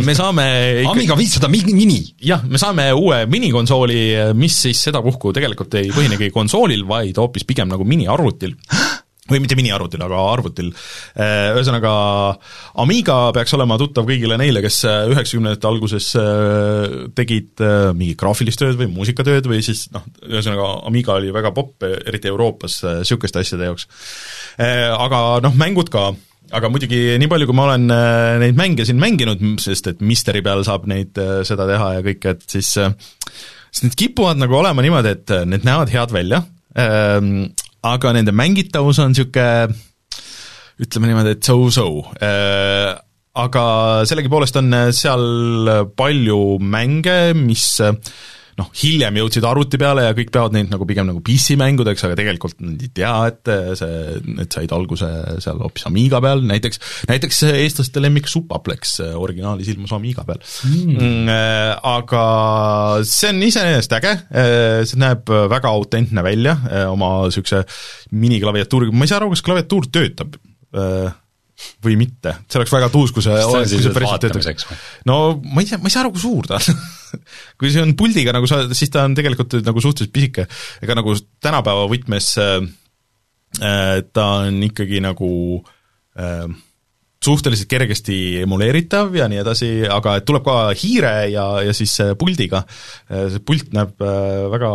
[0.05, 0.43] me saame
[0.83, 0.91] ikka...
[0.91, 1.97] Amiga viissada mini!
[2.21, 4.01] jah, me saame uue minikonsooli,
[4.37, 8.53] mis siis sedapuhku tegelikult ei põhinegi konsoolil, vaid hoopis pigem nagu miniarvutil
[9.31, 10.69] või mitte miniarvutil, aga arvutil.
[11.15, 11.93] Äh, ühesõnaga,
[12.83, 17.63] Amiga peaks olema tuttav kõigile neile, kes äh, üheksakümnendate alguses äh, tegid
[17.97, 22.81] mingit graafilist tööd või muusikatööd või siis noh, ühesõnaga Amiga oli väga popp, eriti Euroopas,
[23.01, 23.87] niisuguste asjade jaoks.
[24.59, 26.11] Aga noh, mängud ka,
[26.51, 27.87] aga muidugi nii palju, kui ma olen
[28.43, 32.43] neid mänge siin mänginud, sest et Misteri peal saab neid, seda teha ja kõike, et
[32.51, 32.73] siis
[33.73, 36.43] siis need kipuvad nagu olema niimoodi, et need näevad head välja,
[37.93, 39.73] aga nende mängitavus on niisugune
[40.83, 41.87] ütleme niimoodi, et so-so.
[42.21, 42.93] Äh,,
[43.33, 43.65] aga
[44.09, 47.67] sellegipoolest on seal palju mänge, mis
[48.59, 52.59] noh, hiljem jõudsid arvuti peale ja kõik peavad neid nagu pigem nagu PC-mängudeks, aga tegelikult
[52.63, 55.09] nad ei tea, et see, need said alguse
[55.43, 60.43] seal hoopis Amiga peal, näiteks, näiteks eestlaste lemmik Supaplex originaalis ilmus Amiga peal.
[60.69, 60.93] Mm..
[60.93, 62.23] mm äh, aga
[63.07, 64.13] see on iseenesest äge,
[64.89, 66.55] see näeb väga autentne välja
[66.91, 67.63] oma niisuguse
[68.13, 70.37] miniklaviatuuriga, ma ei saa aru, kas klaviatuur töötab
[71.83, 74.67] või mitte, see oleks väga tuus, kui see, kui see päriselt töötaks.
[75.09, 76.83] no ma ei tea, ma ei saa aru, kui suur ta on.
[77.61, 80.47] Kui see on puldiga nagu sa, siis ta on tegelikult nagu suhteliselt pisike,
[80.81, 81.13] ega nagu
[81.45, 82.55] tänapäeva võtmes äh,
[83.61, 85.29] äh, ta on ikkagi nagu
[86.17, 86.47] äh,
[87.23, 92.63] suhteliselt kergesti emuleeritav ja nii edasi, aga et tuleb ka hiire ja, ja siis puldiga,
[93.11, 94.73] äh, see pult näeb äh, väga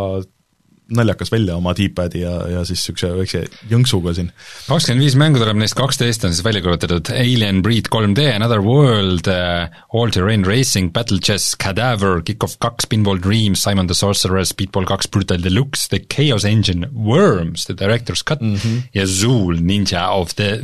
[0.89, 4.31] naljakas välja oma D-pad'i ja, ja siis niisuguse väikse jõnksuga siin.
[4.69, 9.29] kakskümmend viis mängu tuleb, neist kaksteist on siis välja kuulutatud Alien Breed 3D, Another World
[9.29, 14.89] uh,, All Terrain Racing, Battle Chess, Cadaver, Kick-Off kaks, Pinball Dreams, Simon the Sorcerer, Speedball
[14.89, 18.81] kaks, Brutal Deluxe, The Chaos Engine, Worms, The Director's Cut mm -hmm.
[18.95, 20.61] ja Zool, Ninja of the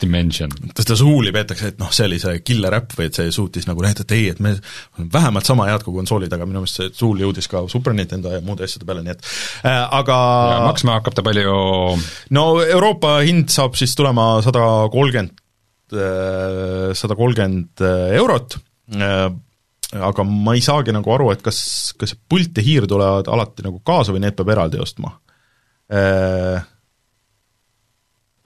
[0.00, 0.50] Dimension.
[0.76, 3.82] seda Zooli peetakse, et noh, see oli see killer äpp või et see suutis nagu
[3.82, 4.56] näidata, et ei, et me
[5.12, 8.40] vähemalt sama head kui konsoolid, aga minu meelest see Zool jõudis ka Super Nintendo ja
[8.40, 9.26] muude asjade peale, nii et
[9.66, 10.18] aga
[10.52, 11.56] ja maksma hakkab ta palju?
[12.36, 15.34] no Euroopa hind saab siis tulema sada kolmkümmend,
[15.94, 18.58] äh, sada kolmkümmend äh, eurot,
[19.96, 21.58] aga ma ei saagi nagu aru, et kas,
[21.98, 25.16] kas pult ja hiir tulevad alati nagu kaasa või need peab eraldi ostma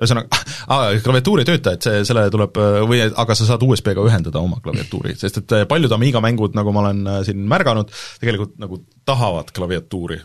[0.00, 0.28] ühesõnaga
[0.72, 2.56] ah,, klaviatuur ei tööta, et see, selle tuleb
[2.88, 6.84] või aga sa saad USB-ga ühendada oma klaviatuuri, sest et paljud Amiga mängud, nagu ma
[6.84, 10.20] olen siin märganud, tegelikult nagu tahavad klaviatuuri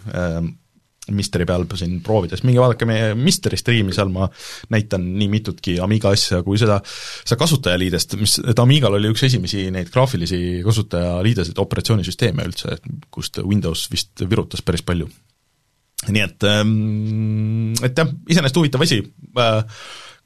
[1.13, 4.27] Misteri peal siin proovides, minge vaadake meie Misteri striimi, seal ma
[4.73, 6.79] näitan nii mitutki Amiga asja kui seda,
[7.23, 12.79] seda kasutajaliidest, mis, et Amigal oli üks esimesi neid graafilisi kasutajaliideseid, operatsioonisüsteeme üldse,
[13.13, 15.09] kust Windows vist virutas päris palju.
[16.05, 18.99] nii et, ähm, et jah, iseenesest huvitav asi,
[19.41, 19.63] äh,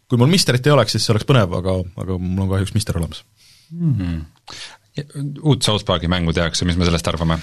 [0.09, 2.97] kui mul Misterit ei oleks, siis see oleks põnev, aga, aga mul on kahjuks Mister
[2.97, 3.23] olemas
[3.71, 3.95] mm.
[3.95, 4.78] -hmm
[5.43, 7.39] uut South Park'i mängu tehakse, mis me sellest arvame?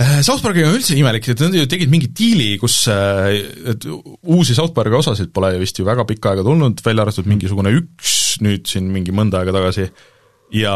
[0.00, 3.34] Äh, South Park'iga on üldse imelik, et nad ju tegid mingi diili, kus äh,
[3.74, 7.74] et uusi South Park'i osasid pole vist ju väga pikka aega tulnud, välja arvatud mingisugune
[7.80, 9.88] üks nüüd siin mingi mõnda aega tagasi,
[10.52, 10.74] ja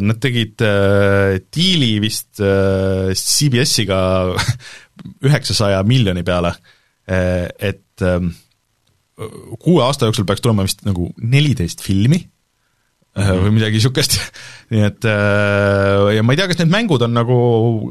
[0.00, 4.00] nad tegid äh, diili vist äh, CBS-iga
[5.26, 6.54] üheksasaja miljoni peale,
[7.10, 8.20] äh, et äh,
[9.60, 12.22] kuue aasta jooksul peaks tulema vist nagu neliteist filmi
[13.12, 14.16] või midagi niisugust,
[14.72, 17.36] nii et äh, ja ma ei tea, kas need mängud on nagu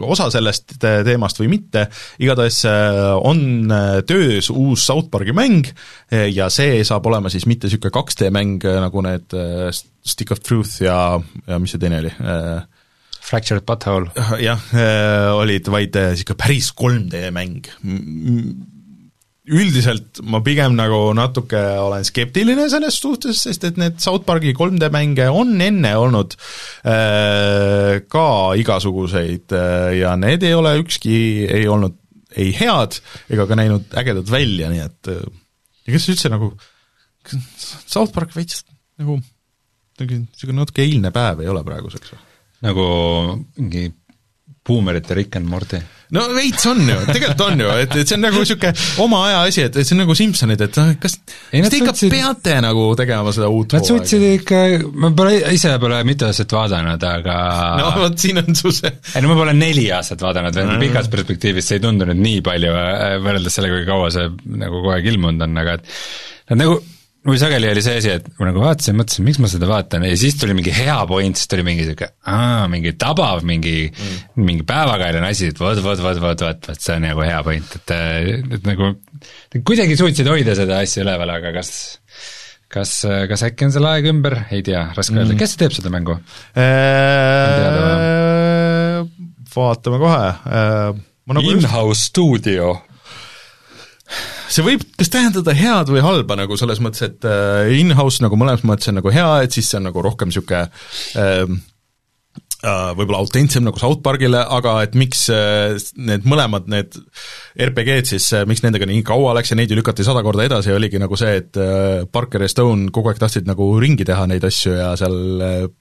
[0.10, 1.86] osa sellest teemast või mitte,
[2.22, 3.70] igatahes äh, on
[4.10, 5.70] töös uus South Park'i mäng
[6.34, 9.38] ja see saab olema siis mitte niisugune 2D mäng, nagu need
[10.02, 10.98] Stick of Truth ja,
[11.48, 12.14] ja mis see teine oli?
[13.22, 14.10] Fractured Butthole.
[14.42, 14.66] jah,
[15.38, 17.70] olid, vaid niisugune päris 3D mäng
[19.50, 24.92] üldiselt ma pigem nagu natuke olen skeptiline selles suhtes, sest et need South Park'i 3D
[24.94, 26.36] mänge on enne olnud
[26.86, 28.28] äh, ka
[28.62, 31.16] igasuguseid äh, ja need ei ole ükski,
[31.50, 31.98] ei olnud
[32.38, 33.00] ei head
[33.34, 35.24] ega ka näinud ägedad välja, nii et äh,
[35.90, 36.54] kes üldse nagu,
[37.90, 38.62] South Park veits
[39.02, 39.18] nagu
[40.02, 42.22] niisugune natuke eilne päev ei ole praeguseks või?
[42.66, 42.86] nagu
[43.58, 43.90] mingi
[44.66, 45.82] buumerite Rick and Morty
[46.16, 48.72] no veits on ju, tegelikult on ju, et, et see on nagu niisugune
[49.04, 51.94] oma aja asi, et, et see on nagu Simsonid, et noh, kas, kas te ikka
[51.94, 52.12] suutsid...
[52.14, 54.62] peate nagu tegema seda uut Nad suutsid ikka,
[55.04, 57.38] ma pole, ise pole mitu aastat vaadanud, aga
[57.80, 60.86] no vot, siin on su see ei no ma pole neli aastat vaadanud veel mm.,
[60.88, 64.28] pikas perspektiivis see ei tundu nüüd nii palju äh, võrreldes sellega, kui kaua see
[64.62, 65.88] nagu kogu aeg ilmunud on, aga et
[66.52, 66.82] nad nagu
[67.22, 70.16] kui sageli oli see asi, et ma nagu vaatasin, mõtlesin, miks ma seda vaatan ja
[70.18, 74.66] siis tuli mingi hea point, siis tuli mingi sihuke, aa, mingi tabav, mingi mm., mingi
[74.68, 77.94] päevakajaline asi, et vot, vot, vot, vot, vot, vot see on nagu hea point, et,
[78.58, 78.84] et nagu
[79.68, 81.70] kuidagi suutsid hoida seda asja üleval, aga kas
[82.72, 82.92] kas,
[83.30, 86.18] kas äkki on selle aeg ümber, ei tea, raske öelda mm., kes teeb seda mängu
[86.56, 87.90] eee...?
[89.52, 90.92] vaatame kohe eee
[91.32, 92.74] nagu In-house stuudio
[94.52, 98.66] see võib kas tähendada head või halba nagu selles mõttes, et äh, in-house nagu mõlemas
[98.68, 100.66] mõttes on nagu hea, et siis see on nagu rohkem niisugune
[101.20, 101.54] äh,
[102.66, 106.98] äh, võib-olla autentsem nagu South Parkile, aga et miks äh, need mõlemad, need
[107.68, 110.74] RPG-d siis, äh, miks nendega nii kaua läks ja neid ju lükati sada korda edasi,
[110.76, 111.62] oligi nagu see, et
[112.12, 115.18] Parker ja Stone kogu aeg tahtsid nagu ringi teha neid asju ja seal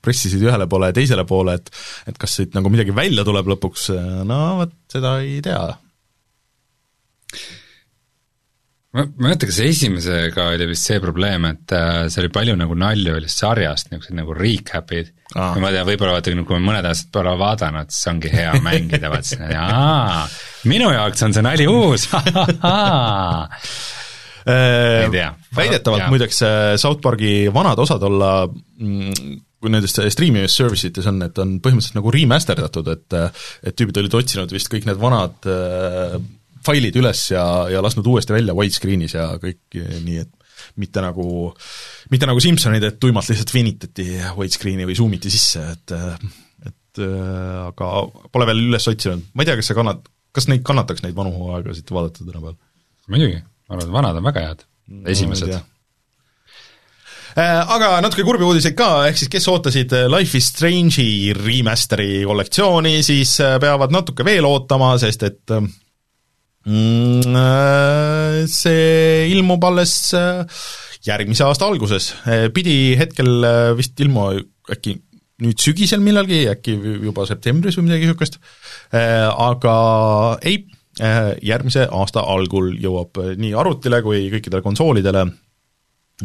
[0.03, 1.71] pressisid ühele poole ja teisele poole, et
[2.11, 3.91] et kas siit nagu midagi välja tuleb lõpuks,
[4.27, 5.65] no vot, seda ei tea
[8.92, 12.57] ma, ma ei mäleta, kas esimesega oli vist see probleem, et äh, see oli palju
[12.59, 15.12] nagu nalju oli sarjast, niisugused nagu recap'id.
[15.37, 15.55] Ah..
[15.62, 19.29] ma tean, võib-olla vaata, kui ma mõned aastad pole vaadanud, siis ongi hea mängida, vaata
[19.29, 20.24] siis aa,
[20.70, 22.09] minu jaoks on see nali uus.
[24.50, 25.29] Ei tea.
[25.55, 31.20] väidetavalt muideks äh, South Park'i vanad osad olla mm, kui nendes streaming service ites on,
[31.26, 33.16] et on põhimõtteliselt nagu remasterdatud, et
[33.68, 36.16] et tüübid olid otsinud vist kõik need vanad äh,
[36.66, 41.25] failid üles ja, ja lasknud uuesti välja widescreen'is ja kõik nii, et mitte nagu,
[42.12, 45.96] mitte nagu Simsonid, et tuimalt lihtsalt venitati widescreen'i või zoom iti sisse, et
[46.70, 47.88] et aga
[48.35, 51.33] pole veel üles otsinud, ma ei tea, kas see kannat-, kas neid kannataks, neid vanu
[51.37, 52.57] hooaegasid vaadata tänapäeval?
[53.11, 54.64] muidugi, ma arvan, et vanad on väga head,
[55.14, 55.55] esimesed.
[55.55, 55.66] no,.
[57.40, 63.37] Aga natuke kurbi uudiseid ka, ehk siis kes ootasid Life is Strange'i remaster'i kollektsiooni, siis
[63.62, 65.79] peavad natuke veel ootama, sest et Mm, äh,
[68.51, 70.44] see ilmub alles äh,
[71.07, 73.46] järgmise aasta alguses, äh, pidi hetkel
[73.79, 74.35] vist ilmuma
[74.70, 74.99] äkki
[75.40, 76.75] nüüd sügisel millalgi, äkki
[77.07, 78.37] juba septembris või midagi niisugust,
[78.92, 79.77] aga
[80.44, 80.59] ei,
[81.49, 85.23] järgmise aasta algul jõuab nii arvutile kui kõikidele konsoolidele.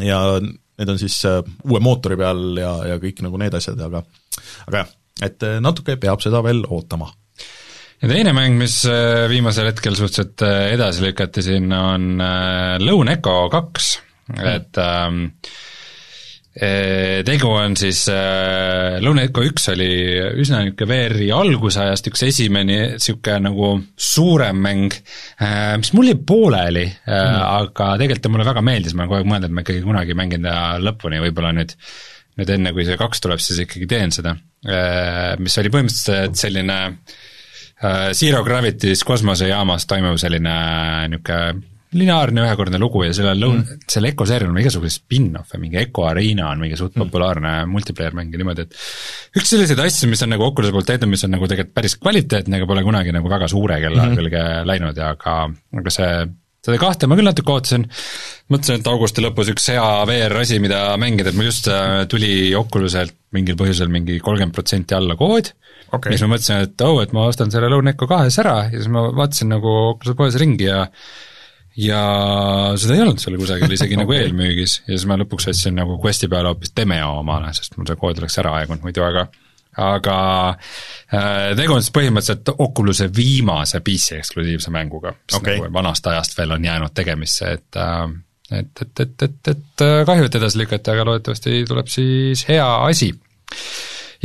[0.03, 4.03] Ja need on siis uue mootori peal ja, ja kõik nagu need asjad, aga
[4.67, 4.91] aga jah,
[5.29, 7.07] et natuke peab seda veel ootama
[8.01, 13.15] ja teine mäng, mis äh, viimasel hetkel suhteliselt äh, edasi lükati siin, on äh, Lone
[13.17, 13.95] Echo kaks,
[14.35, 15.27] et ähm,
[16.55, 19.89] tegu on siis äh,, Lone Echo üks oli
[20.39, 26.87] üsna niisugune VR-i algusajast üks esimene niisugune nagu suurem mäng äh,, mis mul jäi pooleli
[26.87, 29.65] äh, mm., aga tegelikult ta mulle väga meeldis, ma olen kogu aeg mõelnud, et ma
[29.67, 31.75] ikkagi kunagi mängin ta lõpuni, võib-olla nüüd
[32.35, 34.33] nüüd enne, kui see kaks tuleb, siis ikkagi teen seda.
[35.39, 37.24] Mis oli põhimõtteliselt selline Äh,
[38.15, 40.53] Zero Gravity's kosmosejaamas toimub selline
[41.11, 45.79] niisugune lineaarne ühekordne lugu ja sellel lõun- mm., selle Eco seerial on igasuguseid spin-off'e, mingi
[45.79, 47.05] Eco Arena on mingi suht mm.
[47.05, 51.11] populaarne multiplayer mäng ja niimoodi, et üks selliseid asju, mis on nagu Oculus'e poolt tehtud,
[51.11, 54.19] mis on nagu tegelikult päris kvaliteetne, aga pole kunagi nagu väga suure kella mm -hmm.
[54.19, 55.37] külge läinud ja aga,
[55.81, 56.11] aga see
[56.65, 57.85] seda kahte ma küll natuke ootasin,
[58.51, 62.31] mõtlesin, et augusti lõpus üks hea VR asi, mida mängida, et mul just äh, tuli
[62.57, 65.51] Oculus'elt mingil põhjusel mingi kolmkümmend protsenti alla kood
[65.91, 68.57] okay., ja siis ma mõtlesin, et oh, et ma ostan selle Lone Echo kahes ära
[68.69, 70.83] ja siis ma vaatasin nagu Oculus'e poes ringi ja
[71.75, 72.01] ja
[72.79, 74.01] seda ei olnud seal kusagil isegi okay.
[74.03, 77.89] nagu eelmüügis ja siis ma lõpuks ostsin nagu Questi peale hoopis Demeo omale, sest mul
[77.89, 79.27] see kood oleks ära aegunud muidu, aga
[79.81, 80.17] aga
[80.51, 85.59] äh, tegu on siis põhimõtteliselt Oculus'e viimase PC eksklusiivse mänguga, mis okay.
[85.59, 88.05] nagu vanast ajast veel on jäänud tegemisse, et äh,
[88.53, 93.09] et, et, et, et, et kahju, et edasi lükati, aga loodetavasti tuleb siis hea asi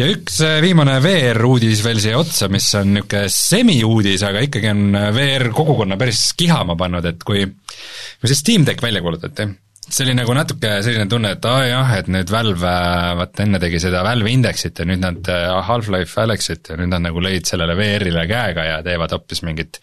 [0.01, 4.85] ja üks äh, viimane VR-uudis veel siia otsa, mis on niisugune semi-uudis, aga ikkagi on
[4.97, 9.49] äh, VR-kogukonna päris kihama pannud, et kui kui see Steam Deck välja kuulutati,
[9.95, 13.45] see oli nagu natuke selline tunne, et aa ah, jah, et nüüd Valve, äh, vaata
[13.47, 15.33] enne tegi seda Valve Indexit ja nüüd nad
[15.69, 19.81] Half-Life Alyxit ja nüüd nad nagu lõid sellele VR-ile käega ja teevad hoopis mingit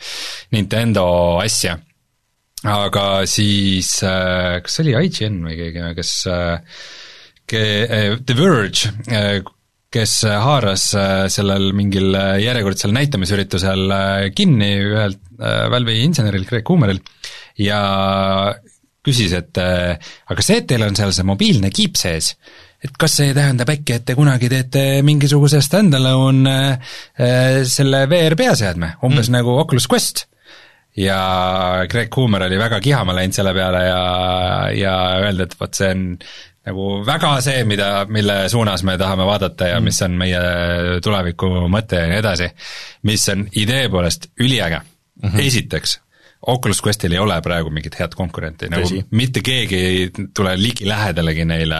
[0.55, 1.05] Nintendo
[1.43, 1.77] asja.
[2.67, 6.13] aga siis, kas see oli IGN või keegi, kes
[7.47, 9.45] The Verge
[9.93, 16.97] kes haaras äh, sellel mingil äh, järjekordsel näitamisüritusel äh, kinni ühelt Valve'i inseneril, Greg Coomeril,
[17.61, 17.77] ja
[19.07, 22.33] küsis, et aga see, et teil on seal see mobiilne kiip sees,
[22.83, 26.57] et kas see tähendab äkki, et te kunagi teete mingisuguse stand-alone
[27.67, 29.39] selle VR peaseadme, umbes mm.
[29.39, 30.27] nagu Oculus Quest?
[30.97, 34.03] ja Greg Coomer oli väga kihama läinud selle peale ja,
[34.73, 36.05] ja öelda, et vot see on
[36.67, 39.87] nagu väga see, mida, mille suunas me tahame vaadata ja mm.
[39.87, 40.41] mis on meie
[41.03, 42.49] tuleviku mõte ja nii edasi,
[43.07, 45.29] mis on idee poolest üliäge mm.
[45.29, 45.45] -hmm.
[45.45, 45.99] esiteks,
[46.47, 49.01] Oculus Questil ei ole praegu mingit head konkurenti, nagu Tõsi.
[49.17, 50.07] mitte keegi ei
[50.37, 51.79] tule ligilähedalegi neile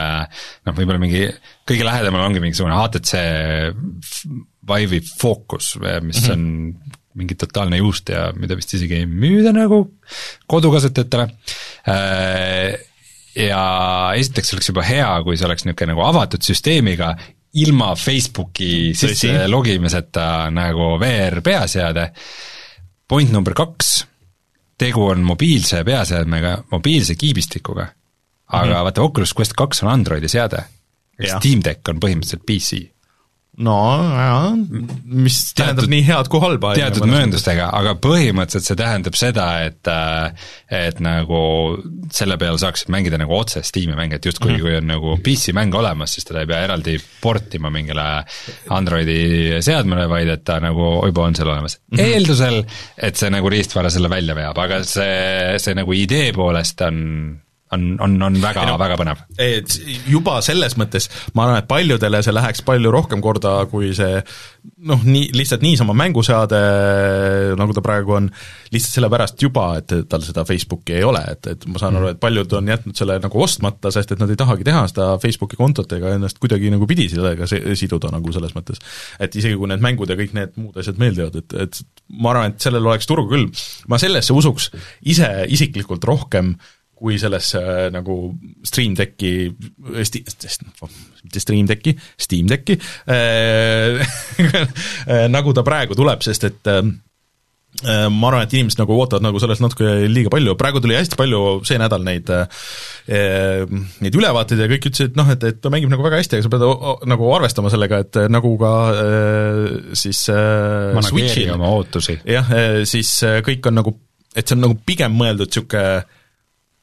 [0.65, 1.27] noh, võib-olla mingi,
[1.67, 3.21] kõige lähedamal ongi mingisugune HTC
[4.67, 6.31] Vive'i Focus, mis mm -hmm.
[6.33, 9.79] on mingi totaalne juust ja mida vist isegi ei müüda nagu
[10.47, 11.29] kodukasutajatele.
[11.89, 12.77] Äh,
[13.37, 13.63] ja
[14.17, 17.13] esiteks oleks juba hea, kui see oleks niisugune nagu avatud süsteemiga,
[17.57, 22.11] ilma Facebooki sisse logimiseta nagu VR peaseade.
[23.07, 24.05] point number kaks
[24.77, 27.87] tegu on mobiilse peaseadmega, mobiilse kiibistikuga,
[28.47, 28.83] aga mm -hmm.
[28.83, 30.63] vaata, Oculus Quest kaks on Androidi seade,
[31.37, 32.96] Steam Deck on põhimõtteliselt PC
[33.57, 33.77] no
[34.13, 36.73] jaa, mis teatud, tähendab nii head kui halba.
[36.77, 40.49] teatud mööndustega, aga põhimõtteliselt see tähendab seda, et äh,
[40.83, 41.39] et nagu
[42.13, 44.67] selle peale saaksid mängida nagu otse Steam'i mänge, et justkui mm -hmm.
[44.67, 48.07] kui on nagu PC mäng olemas, siis teda ei pea eraldi portima mingile
[48.69, 51.97] Androidi seadmele, vaid et ta nagu juba on seal olemas mm.
[51.97, 52.13] -hmm.
[52.13, 52.63] eeldusel,
[52.97, 57.03] et see nagu riistvara selle välja veab, aga see, see nagu idee poolest on
[57.71, 59.23] on, on, on väga no,, väga põnev.
[59.41, 59.73] et
[60.07, 64.21] juba selles mõttes ma arvan, et paljudele see läheks palju rohkem korda, kui see
[64.87, 66.59] noh, nii, lihtsalt niisama mänguseade,
[67.59, 68.29] nagu ta praegu on,
[68.73, 72.01] lihtsalt sellepärast juba, et tal seda Facebooki ei ole, et, et ma saan mm.
[72.01, 75.09] aru, et paljud on jätnud selle nagu ostmata, sest et nad ei tahagi teha seda
[75.23, 78.81] Facebooki kontot ega ennast kuidagi nagu pidi sellega siduda nagu selles mõttes.
[79.19, 81.83] et isegi, kui need mängud ja kõik need muud asjad meeldivad, et, et
[82.15, 83.51] ma arvan, et sellel oleks turgu küll.
[83.91, 84.71] ma sellesse usuks
[85.07, 88.17] ise isiklikult rohkem äh, kui sellesse äh, nagu
[88.65, 89.33] Stream Decki,
[90.07, 90.23] sti-,
[91.23, 93.99] mitte Stream Decki, Steam Decki äh,
[95.07, 96.81] äh, nagu ta praegu tuleb, sest et äh,
[97.85, 101.19] äh, ma arvan, et inimesed nagu ootavad nagu sellest natuke liiga palju, praegu tuli hästi
[101.19, 102.33] palju see nädal neid
[103.07, 106.47] neid ülevaateid ja kõik ütlesid, et noh, et, et ta mängib nagu väga hästi, aga
[106.47, 108.73] sa pead nagu arvestama sellega, et nagu ka
[109.95, 110.25] siis
[111.11, 112.19] Switchi oma ootusi.
[112.25, 112.51] jah,
[112.89, 113.99] siis kõik on nagu,
[114.33, 116.16] et see on nagu pigem mõeldud niisugune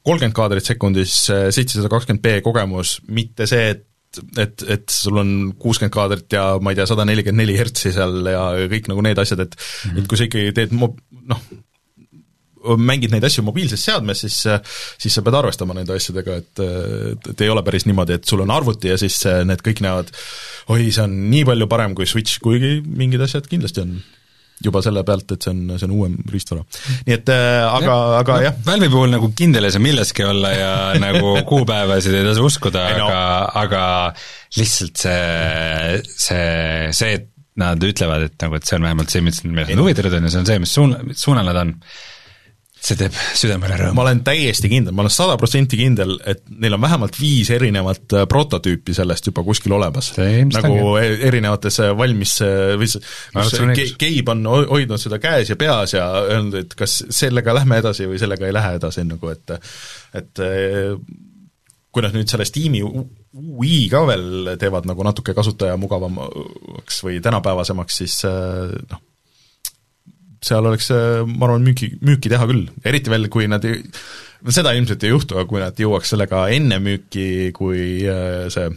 [0.04, 3.90] kolmkümmend kaadrit sekundis, seitsesada kakskümmend B kogemus, mitte see, et
[4.38, 8.20] et, et sul on kuuskümmend kaadrit ja ma ei tea, sada nelikümmend neli hertsi seal
[8.30, 9.98] ja kõik nagu need asjad, et mm -hmm.
[9.98, 10.94] et kui sa ikkagi teed mo-,
[11.30, 11.40] noh,
[12.80, 14.38] mängid neid asju mobiilses seadmes, siis
[15.02, 18.40] siis sa pead arvestama nende asjadega, et, et, et ei ole päris niimoodi, et sul
[18.40, 20.12] on arvuti ja siis need kõik näevad
[20.72, 23.98] oi, see on nii palju parem kui Switch, kuigi mingid asjad kindlasti on
[24.64, 26.64] juba selle pealt, et see on, see on uuem riistvara.
[27.08, 28.56] nii et äh, aga, aga no, jah.
[28.66, 30.72] Valve'i puhul nagu kindel ei saa milleski olla ja
[31.06, 33.20] nagu kuupäevasid ei tasu uskuda, aga,
[33.64, 33.84] aga
[34.58, 39.44] lihtsalt see, see, see, et nad ütlevad, et nagu, et see on vähemalt see, mis,
[39.46, 41.76] millest nad huvitatud on ja see on see, mis suun-, suunal nad on
[42.84, 43.96] see teeb südamele rõõmu.
[43.96, 48.16] ma olen täiesti kindel, ma olen sada protsenti kindel, et neil on vähemalt viis erinevat
[48.16, 50.12] äh, prototüüpi sellest juba kuskil olemas.
[50.18, 55.94] nagu e-, erinevates äh, valmis äh, või kus Keib on hoidnud seda käes ja peas
[55.96, 59.54] ja öelnud, et kas sellega lähme edasi või sellega ei lähe edasi, nagu et
[60.14, 60.42] et
[61.94, 67.98] kui nad nüüd sellest tiimi UI ka veel teevad nagu natuke kasutaja mugavamaks või tänapäevasemaks,
[68.02, 69.02] siis noh,
[70.44, 70.90] seal oleks,
[71.30, 73.80] ma arvan, müüki, müüki teha küll, eriti veel, kui nad ei,
[74.52, 78.68] seda ilmselt ei juhtu, aga kui nad jõuaks sellega enne müüki, kui äh, see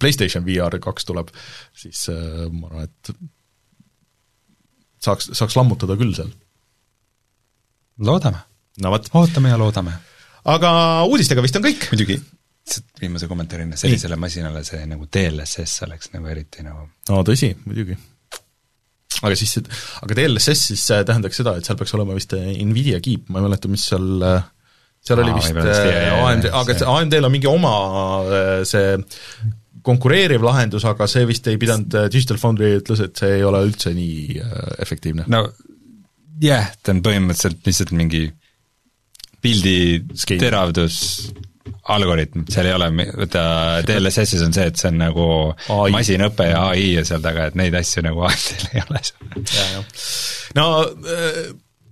[0.00, 1.30] PlayStation VR kaks tuleb,
[1.78, 3.14] siis äh, ma arvan, et
[5.04, 6.32] saaks, saaks lammutada küll seal.
[7.98, 8.40] loodame.
[8.82, 9.10] no vot.
[9.14, 9.98] ootame ja loodame.
[10.44, 10.70] aga
[11.08, 11.88] uudistega vist on kõik?
[11.92, 12.18] muidugi
[13.00, 17.96] viimase kommentaarina sellisele masinale see nagu DLSS oleks nagu eriti nagu no tõsi, muidugi
[19.22, 19.58] aga siis,
[20.02, 23.40] aga DLSS siis äh, tähendaks seda, et seal peaks olema vist äh, Nvidia kiip, ma
[23.40, 24.46] ei mäleta, mis seal äh,
[25.04, 27.74] seal Aa, oli vist AMD, aga see AMD-l on mingi oma
[28.68, 28.96] see
[29.84, 33.92] konkureeriv lahendus, aga see vist ei pidanud, Digital Foundry ütles, et see ei ole üldse
[33.92, 34.38] nii
[34.80, 35.28] efektiivne.
[35.28, 35.44] no
[36.40, 38.24] jah yeah,, ta on põhimõtteliselt lihtsalt mingi
[39.44, 39.76] pildi
[40.40, 40.96] teravdus
[41.92, 43.42] algoritm, seal ei ole, vaata
[43.84, 45.92] DLSS-is on see, et see on nagu AI.
[45.92, 49.02] masinõpe ja ai ja seal taga, et neid asju nagu AMD-l ei ole.
[49.50, 49.84] Seal.
[50.56, 51.42] no äh,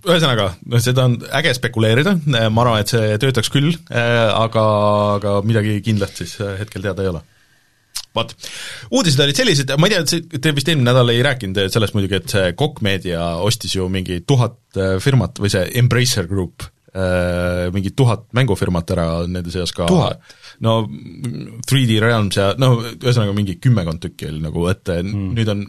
[0.03, 4.65] ühesõnaga, noh seda on äge spekuleerida, ma arvan, et see töötaks küll, äh, aga,
[5.19, 7.23] aga midagi kindlat siis äh, hetkel teada ei ole.
[8.13, 8.33] Vot,
[8.93, 12.33] uudised olid sellised, ma ei tea, te vist eelmine nädal ei rääkinud sellest muidugi, et
[12.33, 16.65] see Kokk Meedia ostis ju mingi tuhat firmat või see Embracer Group
[17.73, 19.87] mingi tuhat mängufirmat ära, nende seas ka
[20.61, 25.31] no 3D Realms ja no ühesõnaga mingi kümmekond tükki oli nagu, et mm.
[25.37, 25.63] nüüd on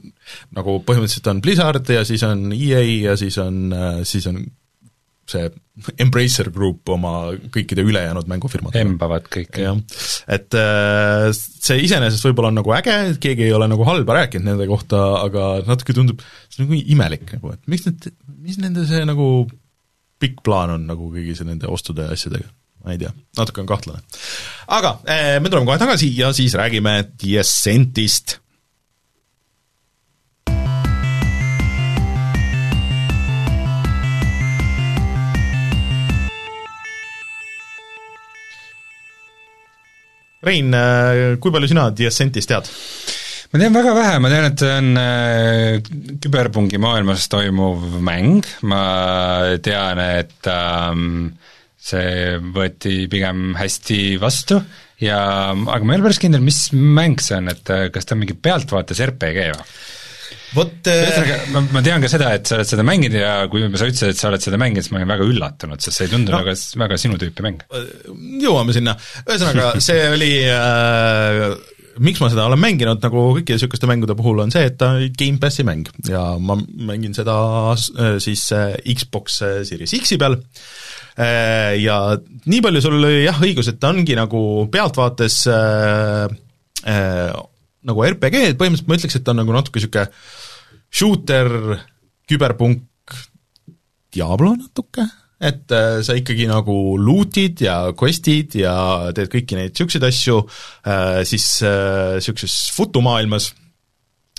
[0.58, 4.42] nagu põhimõtteliselt on Blizzard ja siis on EA ja siis on, äh, siis on
[5.30, 5.48] see
[5.98, 8.84] Embracer Group oma kõikide ülejäänud mängufirmadega.
[8.84, 9.56] embavad kõik.
[9.58, 9.78] jah,
[10.30, 14.52] et äh, see iseenesest võib-olla on nagu äge, et keegi ei ole nagu halba rääkinud
[14.52, 16.22] nende kohta, aga natuke tundub,
[16.52, 18.10] see on nagu imelik nagu, et miks need,
[18.44, 19.28] mis nende see nagu
[20.20, 22.48] pikk plaan on nagu kõigi nende ostude ja asjadega,
[22.84, 24.02] ma ei tea, natuke on kahtlane.
[24.78, 28.38] aga eh, me tuleme kohe tagasi ja siis räägime The Ascentist
[40.44, 42.68] Rein, äh, kui palju sina The Ascentist tead?
[43.54, 48.84] Ma tean väga vähe, ma tean, et see on äh, küberpungi maailmas toimuv mäng, ma
[49.62, 51.28] tean, et ähm,
[51.78, 54.58] see võeti pigem hästi vastu
[54.98, 55.20] ja
[55.54, 58.24] aga ma ei ole päris kindel, mis mäng see on, et äh, kas ta on
[58.24, 59.68] mingi pealtvaates RPG või?
[60.54, 63.62] vot äh, ühesõnaga, ma, ma tean ka seda, et sa oled seda mänginud ja kui
[63.62, 66.12] sa ütlesid, et sa oled seda mänginud, siis ma olin väga üllatunud, sest see ei
[66.16, 67.62] tundu no, väga, väga sinu tüüpi mäng.
[67.70, 67.86] Äh,
[68.42, 68.98] jõuame sinna,
[69.28, 71.54] ühesõnaga see oli äh,
[72.02, 75.66] miks ma seda olen mänginud, nagu kõikide niisuguste mängude puhul, on see, et ta Gamepassi
[75.66, 75.90] mäng.
[76.08, 77.36] Ja ma mängin seda
[77.74, 78.46] äh, siis
[78.82, 80.40] Xbox Series X-i peal.
[81.14, 84.40] Ja nii palju sul oli jah õigus, et ta ongi nagu
[84.72, 86.24] pealtvaates äh,
[86.90, 87.36] äh,
[87.84, 90.08] nagu RPG, põhimõtteliselt ma ütleks, et ta on nagu natuke niisugune
[90.94, 91.50] shooter,
[92.30, 92.82] küberpunk,
[94.14, 95.06] Diablo natuke,
[95.44, 98.76] et äh, sa ikkagi nagu loot'id ja quest'id ja
[99.16, 103.52] teed kõiki neid niisuguseid asju äh,, siis niisuguses äh, futumaailmas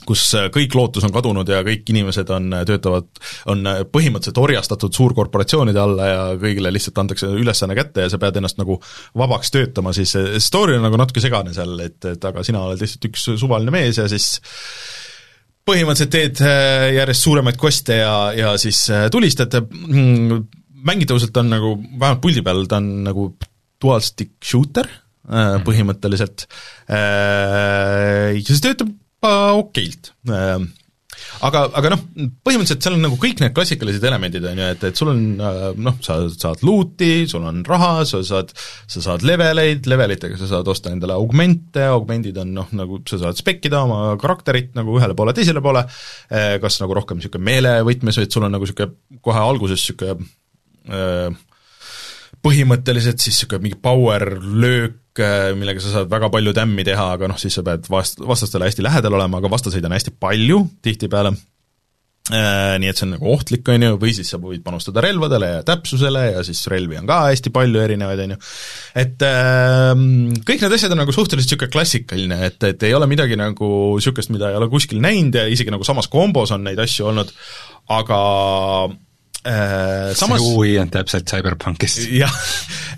[0.06, 0.22] kus
[0.54, 3.08] kõik lootus on kadunud ja kõik inimesed on, töötavad,
[3.50, 8.60] on põhimõtteliselt orjastatud suurkorporatsioonide alla ja kõigile lihtsalt antakse ülesanne kätte ja sa pead ennast
[8.62, 8.78] nagu
[9.18, 10.14] vabaks töötama, siis
[10.46, 13.98] story on nagu natuke segane seal, et, et aga sina oled lihtsalt üks suvaline mees
[13.98, 14.36] ja siis
[15.66, 16.44] põhimõtteliselt teed
[17.00, 20.46] järjest suuremaid koste ja, ja siis tulistad, mm,
[20.88, 23.30] mängitavuselt on nagu, vähemalt puldi peal ta on nagu
[23.82, 25.66] dual stick shooter äh, mhm.
[25.68, 26.48] põhimõtteliselt,
[26.90, 28.94] ja see töötab
[29.26, 30.14] okeilt
[31.46, 32.02] aga, aga noh,
[32.46, 35.98] põhimõtteliselt seal on nagu kõik need klassikalised elemendid, on ju, et, et sul on noh,
[36.06, 38.54] sa saad loot'i, sul on raha, sa saad,
[38.92, 43.42] sa saad leveleid, levelitega sa saad osta endale augmente, augmendid on noh, nagu sa saad
[43.42, 45.86] spekkida oma karakterit nagu ühele poole, teisele poole,
[46.64, 50.34] kas nagu rohkem niisugune meelevõtmes et sul on nagu niisugune kohe alguses niisugune
[52.46, 55.24] põhimõtteliselt siis niisugune mingi power löök,
[55.58, 58.86] millega sa saad väga palju tämmi teha, aga noh, siis sa pead vast-, vastastele hästi
[58.86, 61.32] lähedal olema, aga vastaseid on hästi palju tihtipeale,
[62.36, 65.54] äh, nii et see on nagu ohtlik, on ju, või siis sa võid panustada relvadele
[65.54, 68.42] ja täpsusele ja siis relvi on ka hästi palju erinevaid, on ju.
[69.06, 69.88] et äh,
[70.52, 74.36] kõik need asjad on nagu suhteliselt niisugune klassikaline, et, et ei ole midagi nagu niisugust,
[74.36, 77.34] mida ei ole kuskil näinud ja isegi nagu samas kombos on neid asju olnud,
[77.96, 78.22] aga
[78.90, 78.96] Äh,
[79.46, 81.98] samas see UI on täpselt CyberPunkis.
[82.22, 82.34] jah,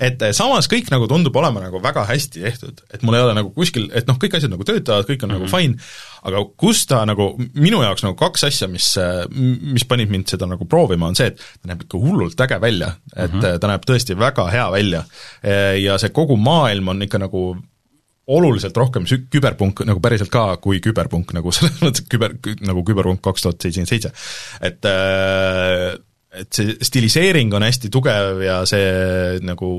[0.03, 3.35] et äh, samas kõik nagu tundub olema nagu väga hästi tehtud, et mul ei ole
[3.37, 5.47] nagu kuskil, et noh, kõik asjad nagu töötavad, kõik on mm -hmm.
[5.47, 5.55] nagu mhm.
[5.55, 10.27] fine, aga kus ta nagu, minu jaoks nagu kaks asja, mis, äh, mis panid mind
[10.31, 13.59] seda nagu proovima, on see, et ta näeb ikka hullult äge välja, et mm -hmm.
[13.59, 15.03] ta näeb tõesti väga hea välja.
[15.77, 17.57] Ja see kogu maailm on ikka nagu
[18.27, 22.35] oluliselt rohkem sü-, küberpunk nagu päriselt ka, kui küberpunk nagu selles mõttes, küber,
[22.67, 24.11] nagu küberpunk kaks tuhat seitsekümmend seitse.
[24.61, 25.95] et äh,
[26.35, 29.71] et see stiliseering on hästi tugev ja see nagu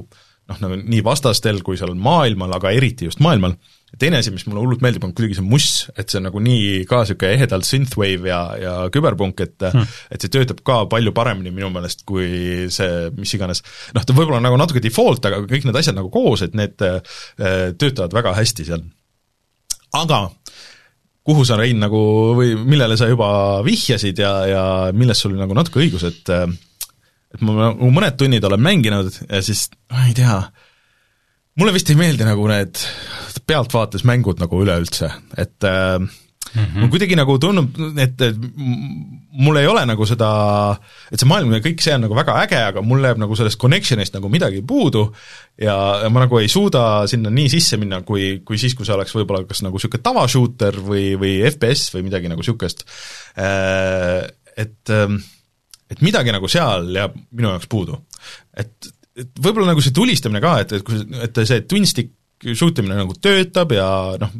[0.48, 3.54] noh, nagu nii vastastel kui seal maailmal, aga eriti just maailmal,
[4.00, 6.84] teine asi, mis mulle hullult meeldib, on kuidagi see muss, et see on nagu nii
[6.88, 9.96] ka niisugune ehedalt synthwave ja, ja küberpunk, et hmm.
[10.14, 13.64] et see töötab ka palju paremini minu meelest kui see mis iganes,
[13.96, 17.00] noh, ta võib-olla nagu natuke default, aga kõik need asjad nagu koos, et need äh,
[17.76, 18.84] töötavad väga hästi seal.
[19.96, 20.26] aga
[21.28, 22.00] kuhu sa, Rein, nagu
[22.38, 24.64] või millele sa juba vihjasid ja, ja
[24.96, 26.32] milles sul nagu natuke õigus, et
[27.28, 30.38] et ma nagu mõned tunnid olen mänginud ja siis ma ei tea,
[31.60, 32.80] mulle vist ei meeldi nagu need
[33.48, 35.10] pealtvaates mängud nagu üleüldse,
[35.40, 36.00] et äh,
[36.54, 36.64] mm.
[36.64, 36.90] -hmm.
[36.92, 38.36] kuidagi nagu tundub, et, et
[39.38, 40.30] mul ei ole nagu seda,
[41.12, 43.60] et see maailm ja kõik see on nagu väga äge, aga mul jääb nagu sellest
[43.60, 45.04] connection'ist nagu midagi puudu
[45.60, 48.96] ja, ja ma nagu ei suuda sinna nii sisse minna, kui, kui siis, kui see
[48.96, 52.84] oleks võib-olla kas nagu niisugune tavashooter või, või FPS või midagi nagu niisugust.
[53.38, 54.28] Äh,
[54.58, 55.18] et, ähm,
[55.90, 57.98] et midagi nagu seal jääb minu jaoks puudu.
[58.56, 62.14] et, et võib-olla nagu see tulistamine ka, et, et kui, et see twin stick
[62.54, 63.88] shoot imine nagu töötab ja
[64.20, 64.34] noh,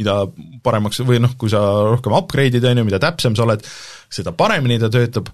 [0.00, 0.16] mida
[0.64, 3.64] paremaks või noh, kui sa rohkem upgrade'id, on ju, mida täpsem sa oled,
[4.10, 5.30] seda paremini ta töötab,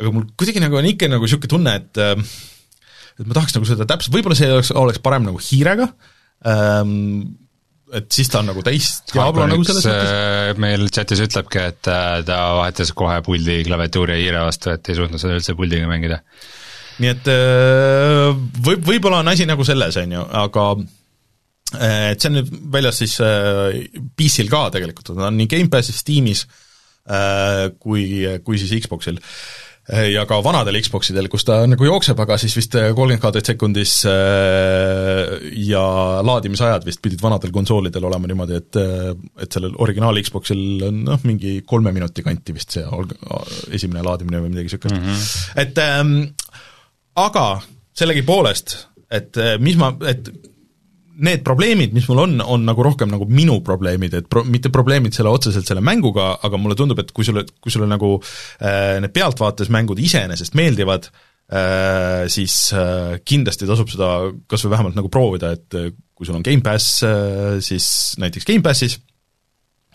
[0.00, 2.02] aga mul kuidagi nagu on ikka nagu niisugune tunne, et
[3.20, 5.88] et ma tahaks nagu seda täpselt, võib-olla see oleks, oleks parem nagu hiirega
[6.48, 7.38] ähm,,
[7.92, 10.12] et siis ta on nagu täis Diablo nagu selles mõttes.
[10.16, 14.88] Äh, meil chatis ütlebki, et äh, ta vahetas kohe puldi klaviatuuri ja hiire vastu, et
[14.88, 16.22] ei suutnud seda üldse puldiga mängida.
[17.02, 18.32] nii et äh,
[18.64, 20.66] võib, võib-olla on asi nagu selles, on ju, aga
[21.80, 23.82] et see on nüüd väljas siis äh,
[24.18, 26.46] PC-l ka tegelikult, ta on nii Gamepassis, Steamis
[27.08, 29.20] äh, kui, kui siis Xboxil
[30.12, 35.82] ja ka vanadel Xboxidel, kus ta nagu jookseb, aga siis vist kolmkümmend kaadrit sekundis ja
[36.22, 38.78] laadimisajad vist pidid vanadel konsoolidel olema niimoodi, et
[39.42, 42.86] et sellel originaal Xboxil on noh, mingi kolme minuti kanti vist see
[43.74, 45.02] esimene laadimine või midagi niisugust mm.
[45.02, 45.66] -hmm.
[45.66, 46.14] et ähm,
[47.18, 47.46] aga
[47.98, 48.76] sellegipoolest,
[49.10, 50.30] et mis ma, et
[51.26, 55.14] need probleemid, mis mul on, on nagu rohkem nagu minu probleemid, et pro-, mitte probleemid
[55.16, 59.14] selle otseselt selle mänguga, aga mulle tundub, et kui sulle, kui sulle nagu äh, need
[59.14, 64.12] pealtvaates mängud iseenesest meeldivad äh,, siis äh, kindlasti tasub seda
[64.50, 67.88] kas või vähemalt nagu proovida, et äh, kui sul on Gamepass äh,, siis
[68.22, 68.98] näiteks Gamepassis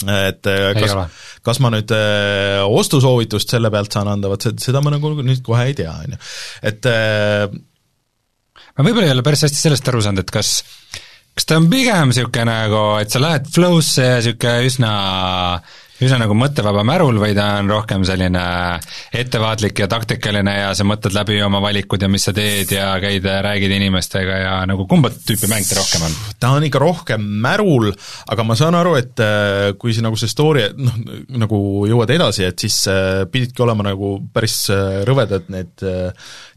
[0.05, 0.93] et äh, kas,
[1.41, 5.63] kas ma nüüd äh, ostusoovitust selle pealt saan anda, vot seda ma nagu nüüd kohe
[5.71, 6.19] ei tea, on ju.
[6.69, 7.47] et äh,
[8.77, 10.59] ma võib-olla ei ole päris hästi sellest aru saanud, et kas
[11.37, 14.93] kas ta on pigem niisugune nagu, et sa lähed flow'sse ja niisugune üsna
[16.03, 18.41] üsna nagu mõttevaba märul või ta on rohkem selline
[19.17, 23.25] ettevaatlik ja taktikaline ja sa mõtled läbi oma valikud ja mis sa teed ja käid
[23.25, 26.17] ja räägid inimestega ja nagu kumba tüüpi mäng ta rohkem on?
[26.37, 27.89] ta on ikka rohkem märul,
[28.29, 31.01] aga ma saan aru, et äh, kui see nagu see story, noh,
[31.45, 31.59] nagu
[31.89, 35.81] jõuad edasi, et siis äh, pididki olema nagu päris äh, rõvedad need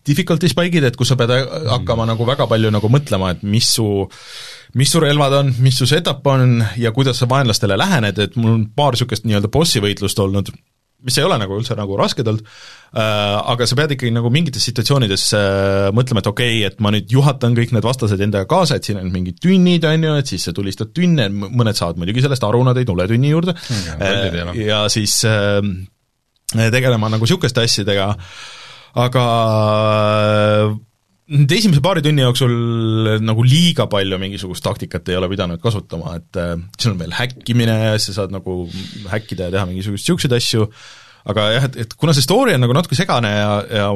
[0.06, 2.12] difficulty spike'id, et kus sa pead hakkama mm.
[2.12, 3.88] nagu väga palju nagu mõtlema, et mis su
[4.78, 8.58] mis su relvad on, mis su setup on ja kuidas sa vaenlastele lähened, et mul
[8.58, 10.50] on paar niisugust nii-öelda bossi võitlust olnud,
[11.06, 14.66] mis ei ole nagu üldse nagu rasked olnud äh,, aga sa pead ikkagi nagu mingites
[14.68, 18.78] situatsioonides äh, mõtlema, et okei okay,, et ma nüüd juhatan kõik need vastased endaga kaasa,
[18.78, 22.24] et siin on mingid tünnid, on ju, et siis sa tulistad tünne, mõned saavad muidugi
[22.24, 23.56] sellest aru, nad ei tule tünni juurde.
[23.96, 25.58] Äh,, ja siis äh,
[26.52, 28.12] tegelema nagu niisuguste asjadega,
[29.00, 29.24] aga
[31.30, 32.54] nüüd esimese paari tunni jooksul
[33.22, 37.76] nagu liiga palju mingisugust taktikat ei ole pidanud kasutama, et äh, siin on veel häkkimine,
[38.02, 38.64] sa saad nagu
[39.12, 40.66] häkkida ja teha mingisuguseid niisuguseid asju,
[41.30, 43.52] aga jah, et, et kuna see story on nagu natuke segane ja,
[43.82, 43.90] ja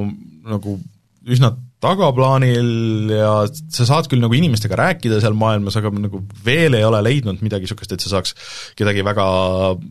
[0.55, 0.78] nagu
[1.24, 1.55] üsna
[1.85, 7.03] tagaplaanil ja sa saad küll nagu inimestega rääkida seal maailmas, aga nagu veel ei ole
[7.05, 8.37] leidnud midagi niisugust, et sa saaks
[8.78, 9.26] kedagi väga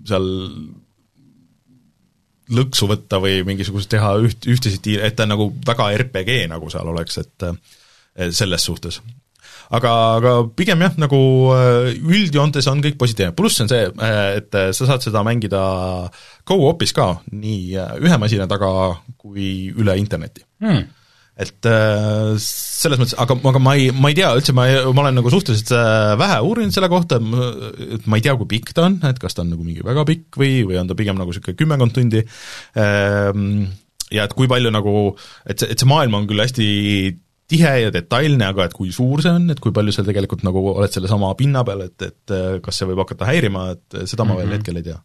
[0.10, 0.30] seal
[2.56, 6.90] lõksu võtta või mingisugust teha üht, ühtesid tiire, et ta nagu väga RPG nagu seal
[6.94, 7.48] oleks, et
[8.36, 9.02] selles suhtes.
[9.74, 11.20] aga, aga pigem jah, nagu
[11.56, 15.62] äh, üldjoontes on kõik positiivne, pluss on see, äh, et sa saad seda mängida
[16.46, 18.70] go-op'is ka, nii ühe masina taga
[19.18, 20.46] kui üle interneti.
[20.62, 20.92] Hmm
[21.34, 25.18] et äh, selles mõttes, aga, aga ma ei, ma ei tea üldse, ma, ma olen
[25.18, 29.00] nagu suhteliselt äh, vähe uurinud selle kohta, et ma ei tea, kui pikk ta on,
[29.10, 31.58] et kas ta on nagu mingi väga pikk või, või on ta pigem nagu niisugune
[31.58, 32.22] kümmekond tundi,
[32.78, 33.64] ähm,
[34.14, 34.96] ja et kui palju nagu,
[35.50, 36.70] et see, et see maailm on küll hästi
[37.54, 40.62] tihe ja detailne, aga et kui suur see on, et kui palju sa tegelikult nagu
[40.76, 44.38] oled sellesama pinna peal, et, et kas see võib hakata häirima, et seda ma mm
[44.38, 44.38] -hmm.
[44.38, 44.56] veel mhm.
[44.62, 45.02] hetkel ei tea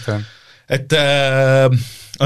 [0.00, 0.24] okay
[0.72, 1.70] et äh,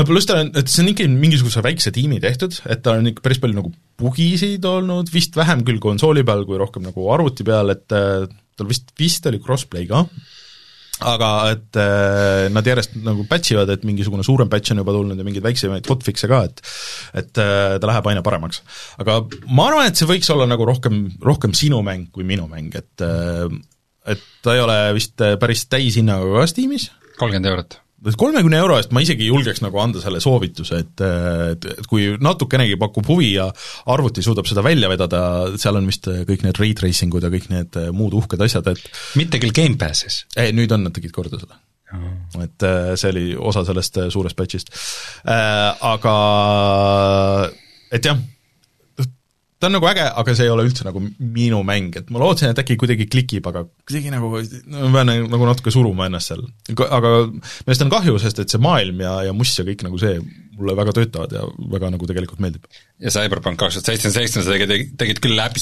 [0.07, 3.24] pluss ta on, et see on ikkagi mingisuguse väikse tiimi tehtud, et ta on ikka
[3.24, 7.74] päris palju nagu bugisid olnud, vist vähem küll konsooli peal kui rohkem nagu arvuti peal,
[7.74, 10.05] et äh, tal vist, vist oli crossplay ka,
[11.11, 15.20] aga et äh, nad järjest nagu patch ivad, et mingisugune suurem patch on juba tulnud
[15.20, 16.64] ja mingeid väiksemaid hotfix'e ka, et
[17.24, 18.62] et äh, ta läheb aina paremaks.
[19.03, 22.72] aga ma arvan, et see võiks olla nagu rohkem, rohkem sinu mäng kui minu mäng,
[22.78, 23.49] et äh,
[24.11, 26.91] et ta ei ole vist päris täishinnaga ka Steamis.
[27.18, 31.88] kolmkümmend eurot kolmekümne euro eest ma isegi julgeks nagu anda selle soovituse, et, et, et
[31.90, 33.48] kui natukenegi pakub huvi ja
[33.92, 35.22] arvuti suudab seda välja vedada,
[35.61, 39.18] seal on vist kõik need ray tracing ud ja kõik need muud uhked asjad, et
[39.20, 40.24] mitte küll Gamepassis?
[40.40, 41.61] ei, nüüd on, nad tegid korda seda.
[42.40, 44.70] et äh, see oli osa sellest äh, suurest batch'ist.
[45.26, 46.14] Äh, aga
[47.90, 48.20] et jah,
[49.61, 52.52] ta on nagu äge, aga see ei ole üldse nagu minu mäng, et ma lootsin,
[52.52, 54.30] et äkki kuidagi klikib, aga kuidagi nagu,
[54.72, 56.46] ma pean nagu natuke suruma ennast seal.
[56.88, 60.16] aga millest on kahju, sest et see maailm ja, ja must ja kõik nagu see
[60.56, 62.64] mulle väga töötavad ja väga nagu tegelikult meeldib.
[63.00, 65.61] ja Cyberpunk kaks tuhat seitsekümmend seitse sa tegid, tegid küll läbi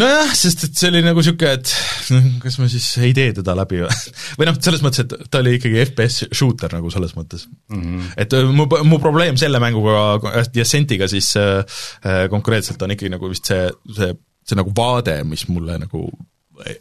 [0.00, 1.72] nojah, sest et see oli nagu niisugune, et
[2.14, 3.92] noh, kas ma siis ei tee teda läbi või
[4.40, 7.80] või noh, selles mõttes, et ta oli ikkagi FPS shooter nagu selles mõttes mm.
[7.82, 8.10] -hmm.
[8.24, 10.18] et äh, mu, mu probleem selle mänguga
[10.54, 11.60] ja Ascentiga siis äh,
[12.06, 14.12] äh, konkreetselt on ikkagi nagu vist see, see,
[14.48, 16.06] see nagu vaade, mis mulle nagu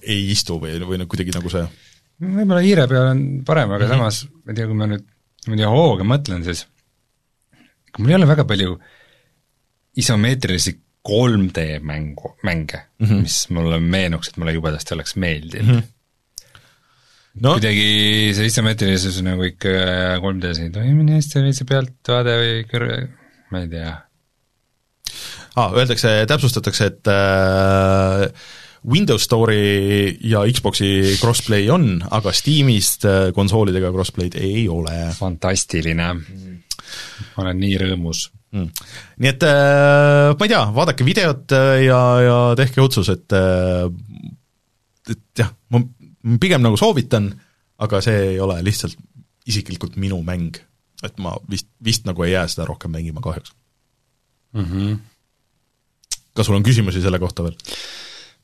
[0.01, 1.65] ei istu või, või nagu kuidagi nagu see
[2.21, 3.97] võib-olla hiire peal on parem, aga mm -hmm.
[3.97, 5.07] samas ma ei tea, kui ma nüüd
[5.47, 6.67] niimoodi hooga mõtlen, siis
[7.97, 8.77] mul ei ole väga palju
[9.99, 10.77] isomeetrilisi
[11.09, 13.21] 3D mängu, mänge mm, -hmm.
[13.21, 15.79] mis mulle meenuks, et mulle jubedasti oleks meeldinud mm.
[15.79, 15.97] -hmm.
[17.41, 17.53] No.
[17.55, 19.69] kuidagi see isomeetrilisus nagu ikka
[20.19, 22.97] 3D-s ei toimi nii hästi või see pealtvaade või kõrve,
[23.51, 23.93] ma ei tea
[25.55, 25.71] ah,.
[25.71, 28.27] Öeldakse, täpsustatakse, et äh,
[28.91, 35.13] Windows Store'i ja Xbox'i crossplay on, aga Steamist äh, konsoolidega crossplay'd ei ole.
[35.15, 36.50] fantastiline mm
[37.35, 38.83] ma olen nii rõõmus mm..
[39.23, 41.55] nii et äh, ma ei tea, vaadake videot
[41.85, 43.37] ja, ja tehke otsus, et
[45.11, 45.81] et jah, ma
[46.41, 47.31] pigem nagu soovitan,
[47.81, 48.97] aga see ei ole lihtsalt
[49.49, 50.59] isiklikult minu mäng.
[51.01, 53.55] et ma vist, vist nagu ei jää seda rohkem mängima kahjuks
[54.53, 54.65] mm.
[54.65, 54.97] -hmm.
[56.33, 57.55] kas sul on küsimusi selle kohta veel?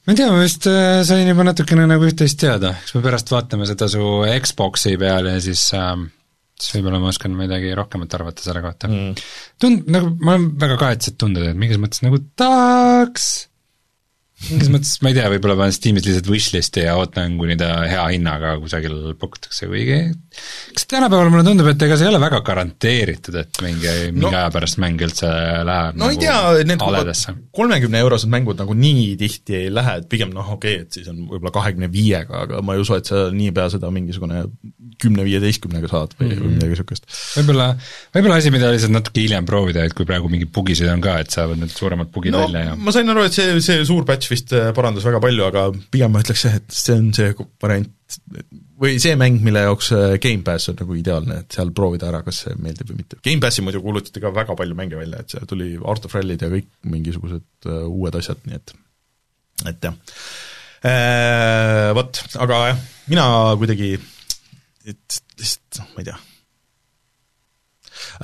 [0.08, 3.32] ma ei tea, ma vist äh, sain juba natukene nagu üht-teist teada, eks me pärast
[3.32, 4.08] vaatame seda su
[4.42, 5.94] Xbox'i peale ja siis äh,
[6.58, 8.90] siis võib-olla ma oskan midagi rohkemat arvata selle kohta.
[8.90, 9.28] Mm..
[9.62, 13.30] tund-, nagu ma olen väga kahetsed tunded, et mingis mõttes nagu tahaks
[14.46, 18.04] mingis mõttes, ma ei tea, võib-olla panen Steamis lihtsalt wishlist'i ja ootan, kuni ta hea
[18.14, 19.98] hinnaga kusagil pakutakse, kuigi
[20.78, 24.32] kas tänapäeval mulle tundub, et ega see ei ole väga garanteeritud, et mingi, mingi no,
[24.32, 25.32] aja pärast mäng üldse
[25.68, 26.38] läheb no nagu ei tea,
[26.70, 31.00] need kolmekümne eurosed mängud nagu nii tihti ei lähe, et pigem noh, okei okay,, et
[31.00, 34.46] siis on võib-olla kahekümne viiega, aga ma ei usu, et sa niipea seda mingisugune
[35.02, 36.54] kümne-viieteistkümnega saad või mm -hmm.
[36.56, 37.10] midagi niisugust.
[37.38, 37.68] võib-olla,
[38.16, 41.34] võib-olla asi, mida lihtsalt natuke hiljem proovida, et kui praegu mingeid bugisid on ka, et
[41.34, 44.34] saavad need suuremad bugid no, välja ja ma sain aru, et see, see suur patch
[44.34, 47.32] vist äh, parandas väga palju, aga pigem ma ütleks jah, et see on see
[47.64, 48.18] variant,
[48.82, 52.44] või see mäng, mille jaoks äh, Gamepass on nagu ideaalne, et seal proovida ära, kas
[52.44, 53.20] see meeldib või mitte.
[53.24, 56.52] Gamepassi muidu kuulutati ka väga palju mänge välja, et seal tuli Art of Rally'd ja
[56.52, 58.76] kõik mingisugused uh, uued asjad, nii et
[59.68, 59.96] et jah
[60.86, 63.96] eee, Vot, aga jah, mina kuidagi
[64.88, 66.20] et lihtsalt noh, ma ei tea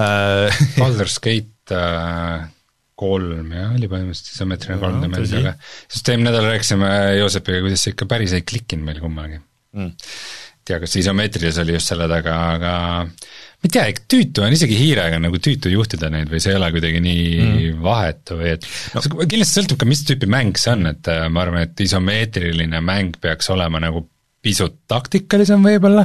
[0.03, 2.52] äh, Baldur's Gate äh,
[3.03, 7.95] kolm jah, oli põhimõtteliselt isomeetriline 3D mäng, aga sest eelmine nädal rääkisime Joosepiga, kuidas see
[7.95, 9.95] ikka päris ei klikkinud meil kummalgi mm..
[10.63, 12.75] tea, kas isomeetrilis oli just selle taga, aga
[13.63, 16.71] ma ei tea, tüütu on isegi hiirega nagu tüütu juhtida neid või see ei ole
[16.75, 17.83] kuidagi nii mm.
[17.83, 19.03] vahetu või et no.
[19.21, 23.19] kindlasti sõltub ka, mis tüüpi mäng see on, et äh, ma arvan, et isomeetriline mäng
[23.23, 24.07] peaks olema nagu
[24.43, 26.03] pisut taktikalisem võib-olla,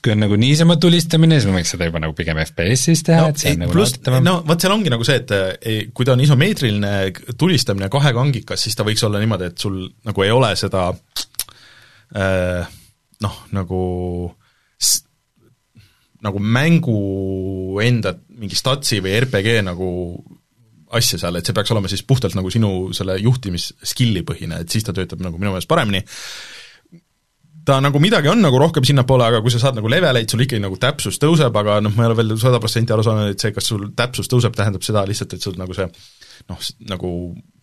[0.00, 3.42] kui on nagu niisama tulistamine, siis võiks seda juba nagu pigem FPS-is teha no,, et
[3.42, 6.24] see on nagu pluss, no vot seal ongi nagu see, et ei, kui ta on
[6.24, 6.92] isomeetriline
[7.40, 10.88] tulistamine kahekangikas, siis ta võiks olla niimoodi, et sul nagu ei ole seda
[12.16, 12.76] äh,
[13.24, 13.80] noh, nagu
[16.20, 19.88] nagu mängu enda mingi statsi või RPG nagu
[20.96, 24.84] asja seal, et see peaks olema siis puhtalt nagu sinu selle juhtimisskill'i põhine, et siis
[24.86, 26.02] ta töötab nagu minu meelest paremini
[27.70, 30.62] ta nagu midagi on nagu rohkem sinnapoole, aga kui sa saad nagu leveleid, sul ikkagi
[30.62, 33.54] nagu täpsus tõuseb, aga noh, ma ei ole veel sada protsenti aru saanud, et see,
[33.54, 35.86] kas sul täpsus tõuseb, tähendab seda lihtsalt, et sul nagu see
[36.50, 37.12] noh, nagu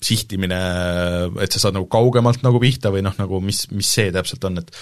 [0.04, 0.58] sihtimine,
[1.44, 4.62] et sa saad nagu kaugemalt nagu pihta või noh, nagu mis, mis see täpselt on,
[4.64, 4.76] et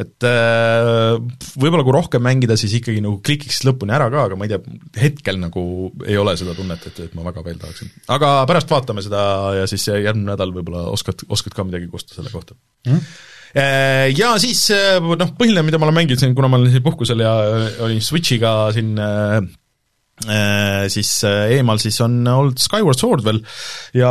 [0.00, 1.18] et äh,
[1.60, 4.76] võib-olla kui rohkem mängida, siis ikkagi nagu klikiks lõpuni ära ka, aga ma ei tea,
[4.96, 5.64] hetkel nagu
[6.06, 7.90] ei ole seda tunnet, et, et ma väga veel tahaksin.
[8.14, 9.20] aga pärast vaatame seda
[9.58, 12.94] ja siis järgmine nädal võib-olla oskad, oskad ka midagi kosta selle kohta mm.
[12.94, 13.28] -hmm
[14.14, 17.24] ja siis äh, noh, põhiline, mida ma olen mänginud siin, kuna ma olen siin puhkusel
[17.24, 18.94] ja äh, olin Switchiga siin
[20.92, 23.38] siis eemal, siis on olnud Skyward Sword veel.
[23.96, 24.10] Ja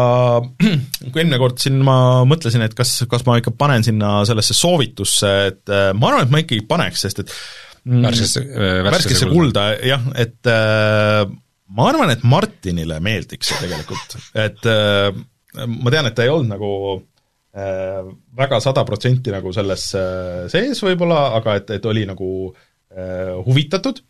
[1.12, 5.34] kui eelmine kord siin ma mõtlesin, et kas, kas ma ikka panen sinna sellesse soovitusse,
[5.52, 7.36] et ma arvan, et ma ikkagi paneks, sest et
[7.84, 8.44] mm, värskesse,
[8.90, 14.18] värskesse kulda, jah, et ma arvan, et Martinile meeldiks see tegelikult,
[14.48, 17.19] et ma tean, et ta ei olnud nagu Äh,
[17.54, 24.04] väga sada protsenti nagu selles äh, sees võib-olla, aga et, et oli nagu äh, huvitatud,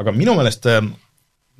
[0.00, 0.66] aga minu meelest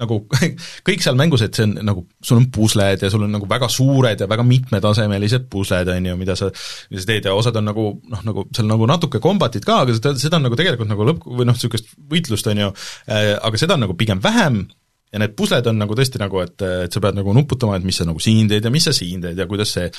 [0.01, 0.16] nagu
[0.87, 3.68] kõik seal mängus, et see on nagu, sul on pusled ja sul on nagu väga
[3.70, 6.51] suured ja väga mitmetasemelised pusled, on ju, mida sa,
[6.91, 9.97] mida sa teed ja osad on nagu noh, nagu seal nagu natuke kombatit ka, aga
[9.99, 12.74] seda, seda on nagu tegelikult nagu lõpp, või noh, niisugust võitlust, on ju,
[13.12, 14.64] aga seda on nagu pigem vähem
[15.12, 16.57] ja need pusled on nagu tõesti nagu, et,
[16.87, 19.22] et sa pead nagu nuputama, et mis sa nagu siin teed ja mis sa siin
[19.22, 19.91] teed ja kuidas see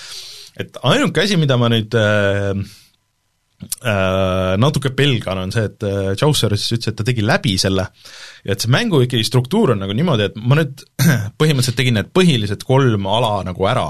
[0.60, 2.52] et ainuke asi, mida ma nüüd äh,
[3.82, 7.88] äh, natuke pelgan, on see, et äh, Chaucer siis ütles, et ta tegi läbi selle.
[8.46, 10.86] Ja et see mängu ikkagi struktuur on nagu niimoodi, et ma nüüd
[11.40, 13.88] põhimõtteliselt tegin need põhilised kolm ala nagu ära,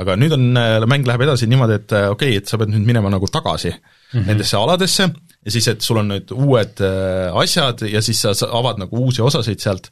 [0.00, 2.72] aga nüüd on, äh, mäng läheb edasi niimoodi, et äh, okei okay,, et sa pead
[2.74, 3.78] nüüd minema nagu tagasi mm
[4.12, 4.26] -hmm.
[4.32, 5.10] nendesse aladesse.
[5.44, 6.80] Ja siis, et sul on nüüd uued
[7.36, 9.90] asjad ja siis sa, sa avad nagu uusi osasid sealt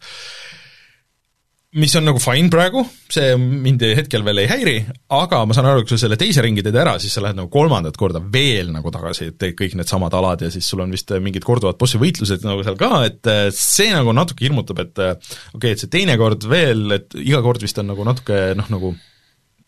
[1.80, 4.74] mis on nagu fine praegu, see mind hetkel veel ei häiri,
[5.16, 7.48] aga ma saan aru, kui sa selle teise ringi teed ära, siis sa lähed nagu
[7.52, 11.14] kolmandat korda veel nagu tagasi, et teed kõik needsamad alad ja siis sul on vist
[11.24, 15.16] mingid korduvad bossi võitlused nagu seal ka, et äh, see nagu natuke hirmutab, et äh,
[15.16, 18.68] okei okay,, et see teine kord veel, et iga kord vist on nagu natuke noh,
[18.76, 18.92] nagu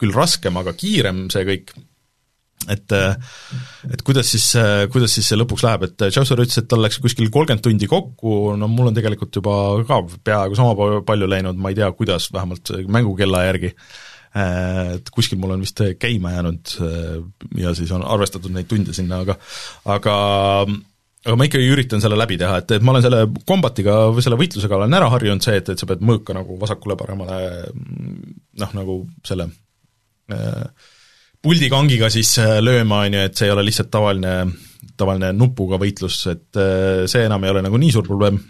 [0.00, 1.72] küll raskem, aga kiirem see kõik,
[2.72, 4.46] et et kuidas siis,
[4.92, 8.54] kuidas siis see lõpuks läheb, et Chaucer ütles, et tal läks kuskil kolmkümmend tundi kokku,
[8.60, 9.58] no mul on tegelikult juba
[9.88, 13.74] ka peaaegu sama palju läinud, ma ei tea, kuidas, vähemalt mängukella järgi,
[14.34, 16.74] et kuskil mul on vist käima jäänud
[17.60, 19.38] ja siis on arvestatud neid tunde sinna, aga
[19.94, 20.16] aga
[21.24, 24.38] aga ma ikkagi üritan selle läbi teha, et, et ma olen selle kombatiga või selle
[24.40, 27.38] võitlusega olen ära harjunud, see, et, et sa pead mõõka nagu vasakule-paremale
[28.60, 29.48] noh, nagu selle
[30.34, 30.90] äh,
[31.44, 34.34] puldikangiga siis äh, lööma, on ju, et see ei ole lihtsalt tavaline,
[34.98, 38.40] tavaline nupuga võitlus, et äh, see enam ei ole nagu nii suur probleem.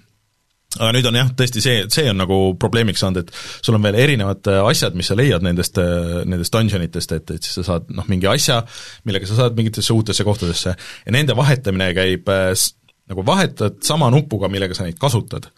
[0.74, 3.98] Aga nüüd on jah, tõesti see, see on nagu probleemiks saanud, et sul on veel
[4.02, 5.78] erinevad äh, asjad, mis sa leiad nendest,
[6.26, 8.62] nendest dungeonitest, et, et siis sa saad noh, mingi asja,
[9.06, 10.74] millega sa saad mingitesse uutesse kohtadesse.
[11.06, 15.50] Ja nende vahetamine käib nagu vahetad sama nupuga, millega sa neid kasutad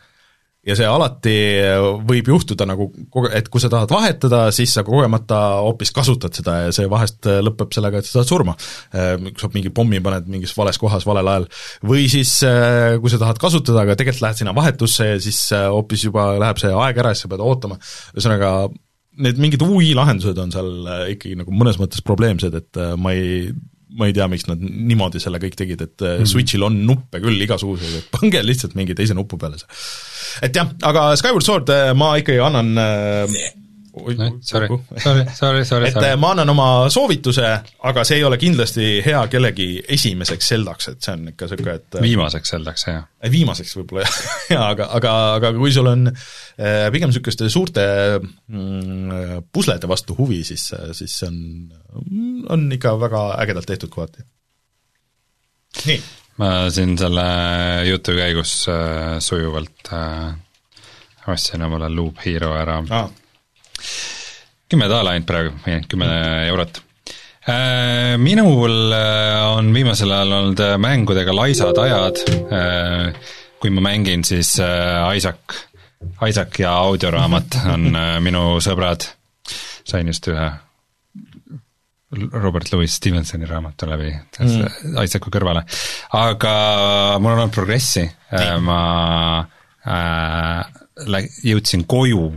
[0.67, 1.35] ja see alati
[2.09, 2.89] võib juhtuda nagu,
[3.35, 7.75] et kui sa tahad vahetada, siis sa kogemata hoopis kasutad seda ja see vahest lõpeb
[7.77, 8.57] sellega, et sa saad surma.
[8.93, 11.47] kui sa mingi pommi paned mingis vales kohas valel ajal.
[11.87, 12.39] või siis,
[13.01, 16.73] kui sa tahad kasutada, aga tegelikult lähed sinna vahetusse ja siis hoopis juba läheb see
[16.75, 17.79] aeg ära ja siis sa pead ootama,
[18.17, 18.53] ühesõnaga
[19.23, 23.49] need mingid UI lahendused on seal ikkagi nagu mõnes mõttes probleemsed, et ma ei
[23.97, 26.31] ma ei tea, miks nad niimoodi selle kõik tegid, et mm -hmm.
[26.33, 29.69] Switchil on nuppe küll igasuguseid, et pange lihtsalt mingi teise nupu peale see.
[30.43, 33.39] et jah, aga Skyward Sword äh, ma ikkagi annan äh,
[33.97, 34.69] sorry,
[35.01, 36.11] sorry, sorry, sorry, et sorry.
[36.13, 37.53] Äh, ma annan oma soovituse,
[37.91, 42.01] aga see ei ole kindlasti hea kellegi esimeseks Zeldaks, et see on ikka niisugune, et
[42.05, 43.07] viimaseks Zeldaks, jah.
[43.33, 44.19] viimaseks võib-olla jah,
[44.57, 46.11] jaa, aga, aga, aga kui sul on
[46.57, 47.83] Äh, pigem niisuguste suurte
[48.49, 54.25] mm, puslede vastu huvi, siis, siis see on, on ikka väga ägedalt tehtud kohati.
[55.85, 55.99] nii.
[56.41, 57.27] ma siin selle
[57.91, 60.33] jutu käigus äh, sujuvalt äh,
[61.29, 63.13] ostsin omale Loop Hero ära ah..
[64.71, 65.55] Kümme daala ainult praegu,
[65.89, 66.11] kümme
[66.49, 66.83] eurot.
[67.47, 72.25] Äh, Minul äh, on viimasel ajal olnud mängudega laisad ajad,
[73.63, 75.61] kui ma mängin, siis Isaac
[76.29, 79.09] Isaac ja audioraamat on äh, minu sõbrad,
[79.87, 80.47] sain just ühe
[82.33, 85.01] Robert Louis Stevensoni raamatu läbi mm.
[85.03, 85.65] Isaacu kõrvale,
[86.17, 86.55] aga
[87.21, 88.81] mul on olnud progressi, äh, ma
[89.85, 92.31] äh, jõudsin koju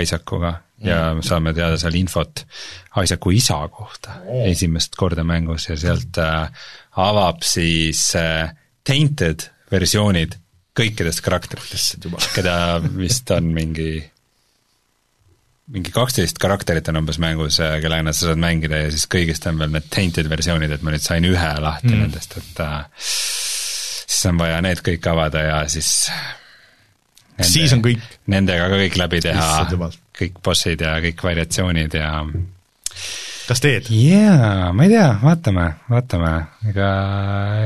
[0.00, 0.54] Isaacuga
[0.84, 1.24] ja mm.
[1.26, 2.44] saame teada seal infot
[3.02, 4.44] Isaacu isa kohta oh.
[4.48, 6.48] esimest korda mängus ja sealt äh,
[7.00, 8.52] avab siis äh,
[8.86, 10.38] tainted versioonid
[10.80, 12.54] kõikidest karakteritest, keda
[12.96, 14.00] vist on mingi
[15.70, 19.70] mingi kaksteist karakterit on umbes mängus, kellega sa saad mängida ja siis kõigist on veel
[19.74, 22.00] need tainted versioonid, et ma nüüd sain ühe lahti mm.
[22.04, 28.02] nendest, et äh, siis on vaja need kõik avada ja siis nende, siis on kõik.
[28.30, 29.50] Nendega ka kõik läbi teha,
[30.20, 32.10] kõik bossid ja kõik variatsioonid ja
[33.48, 33.90] kas teed?
[33.94, 36.32] jaa, ma ei tea, vaatame, vaatame,
[36.70, 36.88] ega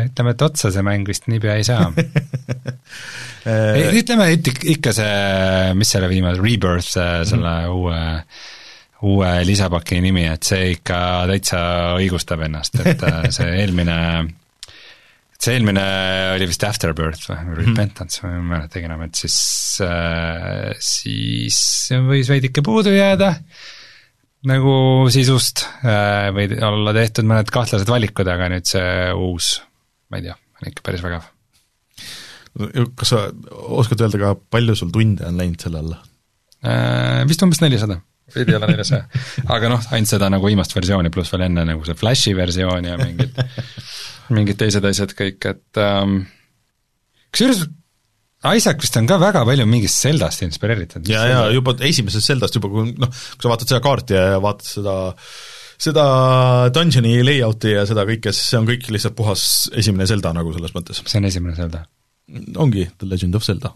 [0.07, 1.85] ütleme, et otsa see mäng vist niipea ei saa
[4.01, 4.31] ütleme,
[4.77, 5.15] ikka see,
[5.79, 7.75] mis selle viimase, Rebirth, selle mm.
[7.75, 8.03] uue
[9.05, 10.99] uue lisapaki nimi, et see ikka
[11.29, 11.59] täitsa
[11.99, 13.99] õigustab ennast, et äh, see eelmine
[15.45, 15.85] see eelmine
[16.35, 17.55] oli vist Afterbirth või mhm.
[17.61, 18.27] Repentance mm.
[18.27, 19.39] või ma ei mäletagi enam, et siis
[19.85, 21.59] äh,, siis
[22.09, 23.35] võis veidike puudu jääda
[24.49, 24.75] nagu
[25.13, 29.55] sisust äh, või olla tehtud mõned kahtlased valikud, aga nüüd see uus,
[30.13, 31.31] ma ei tea, on ikka päris vägev.
[32.95, 33.23] kas sa
[33.81, 36.03] oskad öelda ka, palju sul tunde on läinud selle alla?
[36.65, 37.99] Äh, vist umbes nelisada,
[38.37, 39.09] veidi alla neljasaja.
[39.57, 43.01] aga noh, ainult seda nagu viimast versiooni, pluss veel enne nagu see Flashi versioon ja
[43.01, 43.41] mingid,
[44.33, 46.23] mingid teised asjad kõik, et ähm,
[47.35, 47.67] kusjuures
[48.45, 51.09] Isaac vist on ka väga palju mingist Zeldast inspireeritud.
[51.09, 54.69] ja, ja juba esimesest Zeldast juba, kui noh, kui sa vaatad seda kaarti ja vaatad
[54.69, 54.97] seda
[55.85, 56.05] seda
[56.75, 60.77] dungeoni layout'i ja seda kõike, siis see on kõik lihtsalt puhas esimene Zelda nagu selles
[60.77, 61.01] mõttes.
[61.03, 61.85] see on esimene Zelda?
[62.57, 63.75] ongi The Legend of Zelda.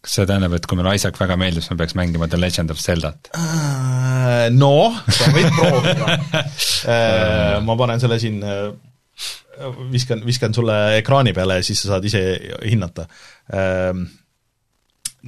[0.00, 2.72] kas see tähendab, et kui mulle Isaac väga meeldib, siis ma peaks mängima The Legend
[2.72, 3.30] of Zeldat?
[3.36, 6.14] Äh, noh, sa võid proovida
[6.94, 8.40] äh, ma panen selle siin
[9.92, 12.22] viskan, viskan sulle ekraani peale ja siis sa saad ise
[12.64, 13.06] hinnata.
[13.52, 14.06] Ehm,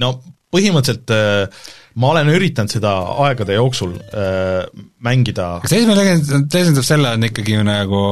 [0.02, 0.14] no
[0.52, 1.68] põhimõtteliselt äh,
[2.00, 2.92] ma olen üritanud seda
[3.24, 4.64] aegade jooksul äh,
[5.04, 8.02] mängida kas esimene Legend, Legend of Zelda on ikkagi nagu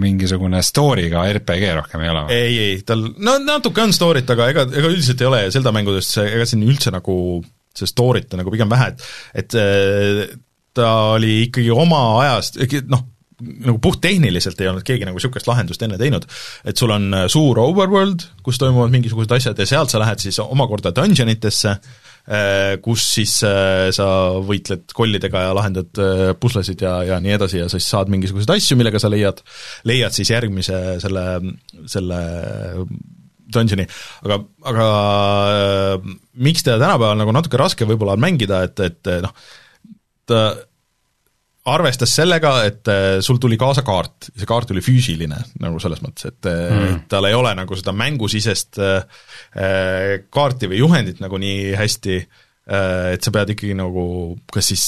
[0.00, 2.38] mingisugune story'ga RPG rohkem ei ole või?
[2.38, 6.16] ei, ei, tal, no natuke on story't, aga ega, ega üldiselt ei ole Zelda mängudest
[6.16, 7.16] see, ega siin üldse nagu
[7.76, 10.24] see story't on nagu pigem vähe, et et äh,
[10.72, 12.56] ta oli ikkagi oma ajast,
[12.88, 13.04] noh,
[13.42, 16.26] nagu puhttehniliselt ei olnud keegi nagu niisugust lahendust enne teinud,
[16.68, 20.38] et sul on äh, suur overworld, kus toimuvad mingisugused asjad ja sealt sa lähed siis
[20.42, 24.08] omakorda dungeon itesse, äh, kus siis äh, sa
[24.44, 26.02] võitled kollidega ja lahendad
[26.40, 29.42] puslesid ja, ja nii edasi ja siis saad mingisuguseid asju, millega sa leiad,
[29.88, 31.26] leiad siis järgmise selle,
[31.90, 32.20] selle
[33.52, 33.84] dungeoni,
[34.24, 34.38] aga,
[34.70, 34.90] aga
[36.40, 39.34] miks teda tänapäeval nagu natuke raske võib-olla on mängida, et, et noh,
[40.30, 40.44] ta
[41.70, 46.32] arvestas sellega, et äh, sul tuli kaasa kaart, see kaart oli füüsiline nagu selles mõttes,
[46.32, 47.02] et mm.
[47.12, 49.28] tal ei ole nagu seda mängusisest äh,
[50.32, 54.06] kaarti või juhendit nagu nii hästi äh,, et sa pead ikkagi nagu
[54.50, 54.86] kas siis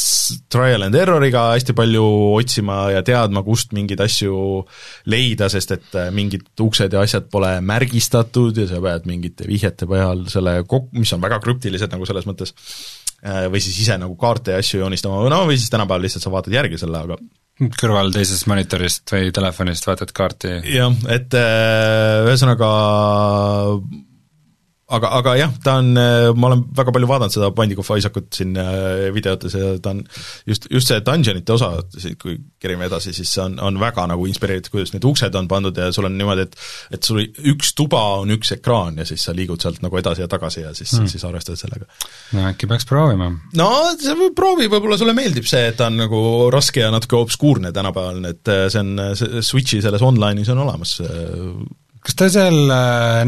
[0.51, 2.03] trial and error'iga hästi palju
[2.41, 4.65] otsima ja teadma, kust mingeid asju
[5.15, 10.27] leida, sest et mingid uksed ja asjad pole märgistatud ja sa pead mingite vihjete põhjal
[10.33, 14.53] selle kok-, mis on väga krüptilised nagu selles mõttes, Äh, või siis ise nagu kaarte
[14.55, 17.19] ja asju joonistama, no või siis tänapäeval lihtsalt sa vaatad järgi selle, aga
[17.79, 20.57] kõrval teisest monitorist või telefonist vaatad kaarti.
[20.75, 22.71] jah, et äh, ühesõnaga
[24.93, 28.29] aga, aga jah, ta on, äh, ma olen väga palju vaadanud seda Binding of Isaacut
[28.37, 30.03] siin äh, videotes ja ta on
[30.49, 31.71] just, just see dungeonite osa,
[32.21, 35.79] kui kerime edasi, siis see on, on väga nagu inspireeritud, kuidas need uksed on pandud
[35.81, 39.35] ja sul on niimoodi, et et sul üks tuba on üks ekraan ja siis sa
[39.37, 41.89] liigud sealt nagu edasi ja tagasi ja siis mm., siis arvestad sellega.
[42.37, 43.31] no äkki peaks proovima?
[43.57, 43.71] no
[44.01, 46.21] sa proovi, võib-olla sulle meeldib see, et ta on nagu
[46.53, 50.99] raske ja natuke obskuurne tänapäeval, et äh, see on, see Switchi selles online'is on olemas
[52.05, 52.59] kas ta seal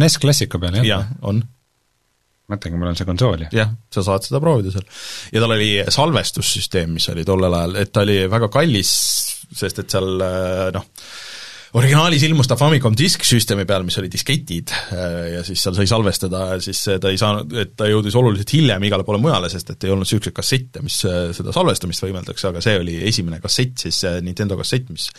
[0.01, 0.89] NES Classicu peal jah?
[0.89, 1.43] jah, on
[2.51, 3.49] mõtlengi, mul on see konsool ju.
[3.57, 4.87] jah, sa saad seda proovida seal.
[5.35, 8.93] ja tal oli salvestussüsteem, mis oli tollel ajal, et ta oli väga kallis,
[9.57, 10.13] sest et seal
[10.77, 10.87] noh,
[11.77, 14.73] originaalis ilmus ta Famicom Disk Systemi peal, mis oli disketid
[15.33, 18.87] ja siis seal sai salvestada ja siis ta ei saanud, et ta jõudis oluliselt hiljem
[18.89, 20.99] igale poole mujale, sest et ei olnud niisuguseid kassette, mis
[21.37, 25.11] seda salvestamist võimaldaks, aga see oli esimene kassett, siis Nintendo kassett, mis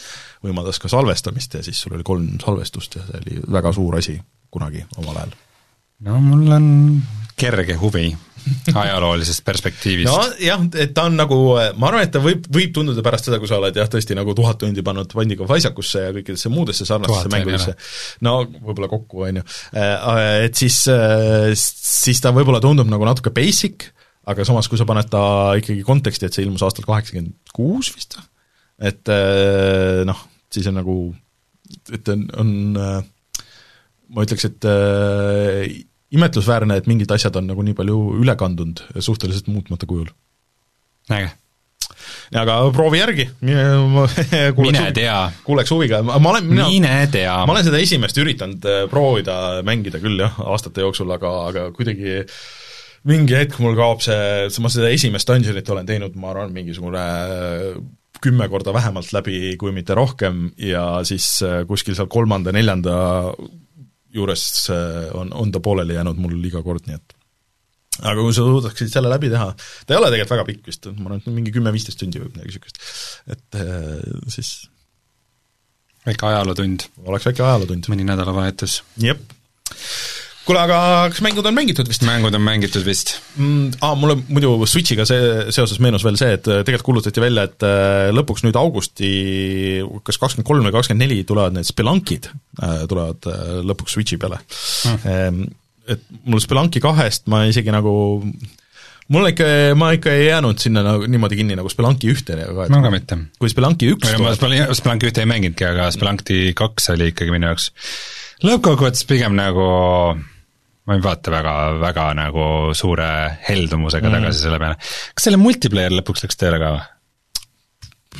[0.46, 4.18] võimaldas ka salvestamist ja siis sul oli kolm salvestust ja see oli väga suur asi
[4.54, 5.38] kunagi omal ajal.
[6.08, 6.68] No mul on
[7.38, 8.12] kerge huvi
[8.74, 10.10] ajaloolisest perspektiivist.
[10.10, 11.38] nojah, et ta on nagu,
[11.80, 14.36] ma arvan, et ta võib, võib tunduda pärast seda, kui sa oled jah, tõesti nagu
[14.38, 17.76] tuhat tundi pannud Vandiga Faisakusse ja kõikidesse muudesse sarnastesse mängudesse,
[18.28, 19.46] no võib-olla kokku, on ju,
[19.78, 23.90] äh, et siis, äh, siis ta võib-olla tundub nagu natuke basic,
[24.28, 25.22] aga samas, kui sa paned ta
[25.60, 28.20] ikkagi konteksti, et see ilmus aastal kaheksakümmend kuus vist,
[28.78, 30.98] et äh, noh, siis on nagu,
[31.94, 32.56] et on, on
[34.08, 34.68] ma ütleks, et
[36.16, 40.10] imetlusväärne, et mingid asjad on nagu nii palju üle kandunud suhteliselt muutmata kujul.
[41.12, 41.32] äge.
[42.36, 45.18] aga proovi järgi, mine tea.
[45.48, 47.36] kuuleks huviga, ma olen, mina, mine tea.
[47.46, 52.24] ma olen seda esimest üritanud äh, proovida mängida küll jah, aastate jooksul, aga, aga kuidagi
[53.08, 57.72] mingi hetk mul kaob see, ma seda esimest dungeonit olen teinud, ma arvan, mingisugune äh,
[58.22, 62.98] kümme korda vähemalt läbi, kui mitte rohkem, ja siis äh, kuskil seal kolmanda-neljanda
[64.16, 64.44] juures
[65.18, 67.18] on, on ta pooleli jäänud mul iga kord, nii et
[68.04, 71.10] aga kui sa suudaksid selle läbi teha, ta ei ole tegelikult väga pikk vist, ma
[71.10, 72.82] arvan, et mingi kümme-viisteist tundi või midagi niisugust,
[73.34, 73.96] et äh,
[74.34, 74.52] siis
[76.08, 76.88] väike ajalootund.
[77.06, 77.90] oleks väike ajalootund.
[77.92, 78.82] mõni nädalavahetus.
[79.02, 79.24] jep
[80.48, 80.78] kuule, aga
[81.12, 82.04] kas mängud on mängitud vist?
[82.08, 83.78] mängud on mängitud vist mm,.
[83.84, 87.66] Aa, mulle muidu Switchiga see, seoses meenus veel see, et äh, tegelikult kuulutati välja, et
[87.68, 89.12] äh, lõpuks nüüd augusti
[90.08, 92.30] kas kakskümmend kolm või kakskümmend neli tulevad need Spelunkid,
[92.62, 93.28] äh, tulevad
[93.68, 95.48] lõpuks Switchi peale mm..
[95.88, 97.92] Et mul Spelunki kahest ma isegi nagu
[99.14, 99.46] mul ikka,
[99.80, 102.92] ma ikka ei jäänud sinna nagu niimoodi kinni nagu Spelunki ühte ka, et ma ka
[102.92, 103.20] mitte.
[103.40, 107.70] kui Spelunki üks ma Spelunki ühte ei mänginudki, aga Spelunki kaks oli ikkagi minu jaoks
[108.44, 109.70] lõppkokkuvõttes pigem nagu
[110.88, 112.44] ma ei vaata väga, väga nagu
[112.78, 113.08] suure
[113.50, 114.16] heldumusega mm.
[114.18, 114.78] tagasi selle peale.
[114.80, 116.86] kas selle multiplayer lõpuks läks tööle ka või?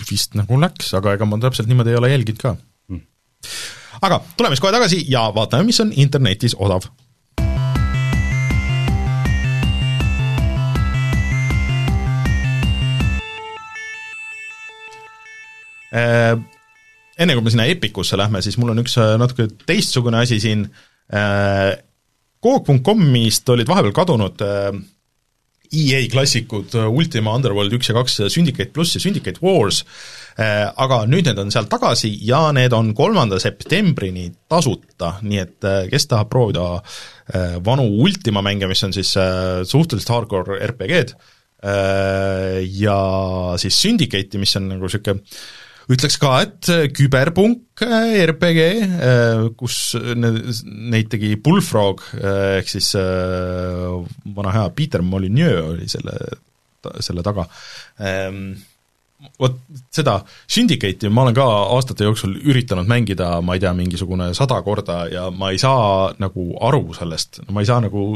[0.10, 2.54] vist nagu läks, aga ega ma täpselt niimoodi ei ole jälginud ka
[2.92, 3.02] mm..
[4.04, 6.90] aga tuleme siis kohe tagasi ja vaatame, mis on internetis odav
[15.96, 16.36] äh,
[17.16, 20.68] enne kui me sinna Epicusse lähme, siis mul on üks äh, natuke teistsugune asi siin
[21.16, 21.78] äh,,
[22.44, 24.70] Coop.com'ist olid vahepeal kadunud äh,
[25.68, 29.84] EA klassikud äh, Ultima, Underworld üks ja kaks, äh, Syndicate pluss ja Syndicate Wars,
[30.38, 36.06] aga nüüd need on seal tagasi ja need on kolmanda septembrini tasuta, nii et kes
[36.12, 36.68] tahab proovida
[37.66, 41.16] vanu Ultima mänge, mis on siis suhteliselt hardcore RPG-d,
[42.70, 43.00] ja
[43.58, 45.26] siis Syndicate'i, mis on nagu niisugune
[45.92, 54.56] ütleks ka, et äh, küberpunk äh, RPG, äh, kus neid tegi Bullfrog, ehk siis vana
[54.56, 56.18] hea Peter Molyneux oli selle,
[57.04, 57.48] selle taga.
[58.04, 58.50] Ehm,
[59.42, 59.56] vot
[59.96, 65.06] seda Syndicate'i ma olen ka aastate jooksul üritanud mängida, ma ei tea, mingisugune sada korda
[65.10, 68.10] ja ma ei saa nagu aru sellest, ma ei saa nagu,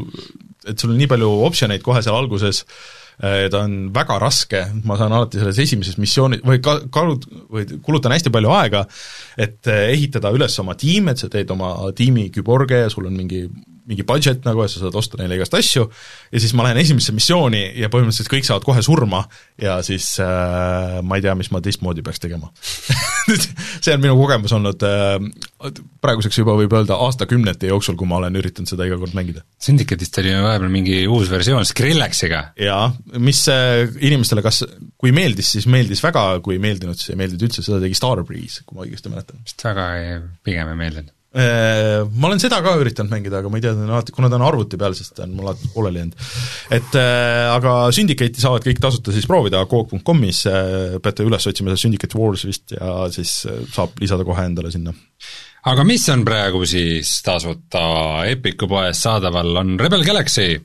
[0.67, 4.97] et sul on nii palju optsioneid kohe seal alguses Äh, ta on väga raske, ma
[4.99, 8.85] saan alati selles esimeses missioonis või ka-, kalut-, või kulutan hästi palju aega,
[9.37, 13.17] et äh, ehitada üles oma tiim, et sa teed oma tiimi küborge ja sul on
[13.17, 13.45] mingi
[13.89, 15.87] mingi budget nagu ja sa saad osta neile igast asju,
[16.31, 19.23] ja siis ma lähen esimesse missiooni ja põhimõtteliselt kõik saavad kohe surma
[19.61, 22.51] ja siis äh, ma ei tea, mis ma teistmoodi peaks tegema
[23.83, 25.71] see on minu kogemus olnud äh,
[26.03, 29.43] praeguseks juba võib öelda aastakümnete jooksul, kui ma olen üritanud seda iga kord mängida.
[29.61, 32.43] Syndicate'ist oli vahepeal mingi uus versioon Skrillexiga.
[32.61, 32.83] jaa,
[33.21, 34.63] mis äh, inimestele kas,
[35.01, 38.65] kui meeldis, siis meeldis väga, kui ei meeldinud, siis ei meeldinud üldse, seda tegi Starbreeze,
[38.65, 39.41] kui ma õigesti mäletan.
[39.45, 43.63] vist väga ei, pigem ei meeldinud ma olen seda ka üritanud mängida, aga ma ei
[43.63, 46.25] tea, alati, kuna ta on arvuti peal, siis ta on mul alati pooleli jäänud.
[46.75, 51.83] et äh, aga Syndicate'i saavad kõik tasuta siis proovida Coop.com-is äh,, peate üles otsima seda
[51.85, 54.91] Syndicate Wars vist ja siis äh, saab lisada kohe endale sinna.
[55.71, 57.85] aga mis on praegu siis tasuta
[58.27, 60.57] Epiku poes saadaval, on Rebel Galaxy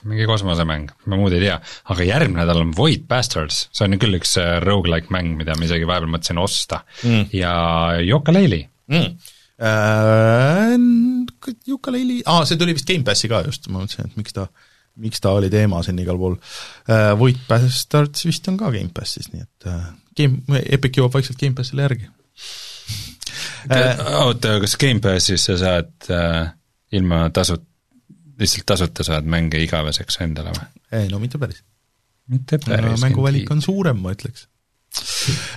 [0.00, 1.58] see on mingi kosmosemäng, ma muud ei tea,
[1.92, 5.66] aga järgmine nädal on Void Bastards, see on küll üks äh, rogu-like mäng, mida ma
[5.66, 7.28] isegi vahepeal mõtlesin osta mm.
[7.36, 7.52] ja
[8.06, 9.36] Yooka-Laylee mm.
[9.60, 10.72] Äh,
[11.68, 14.46] Yooka-Laylee, aa, see tuli vist Gamepassi ka just, ma mõtlesin, et miks ta,
[15.00, 16.38] miks ta oli teema siin igal pool
[16.88, 17.12] äh,.
[17.20, 19.68] Void Bastards vist on ka Gamepassis, nii et
[20.16, 22.08] Game, Epic jõuab vaikselt Gamepassile järgi
[24.24, 26.48] oota, kas Gamepassis sa saad äh,
[26.96, 27.68] ilma tasut-,
[28.40, 30.70] lihtsalt tasuta saad mänge igaveseks endale või?
[31.00, 31.62] ei no mitte päris.
[32.30, 33.02] mitte päris no,.
[33.06, 34.48] mänguvalik on suurem, ma ütleks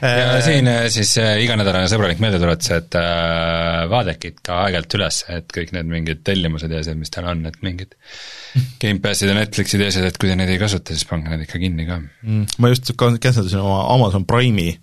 [0.03, 5.55] ja siin äh, siis äh, iganädalane sõbralik meeldetuletus, et äh, vaadake ikka aeg-ajalt üles, et
[5.55, 7.95] kõik need mingid tellimused ja asjad, mis tal on, et mingid
[8.83, 11.61] Gamepassid ja Netflixid ja asjad, et kui te neid ei kasuta, siis pange need ikka
[11.63, 12.59] kinni ka mm,.
[12.61, 14.77] ma just cancel dasin oma Amazon Prime'i,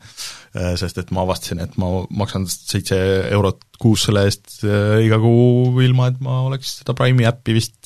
[0.80, 1.92] sest et ma avastasin, et ma
[2.22, 2.96] maksan seitse
[3.30, 7.79] eurot kuus selle eest iga kuu, ilma et ma oleks seda Prime'i äppi vist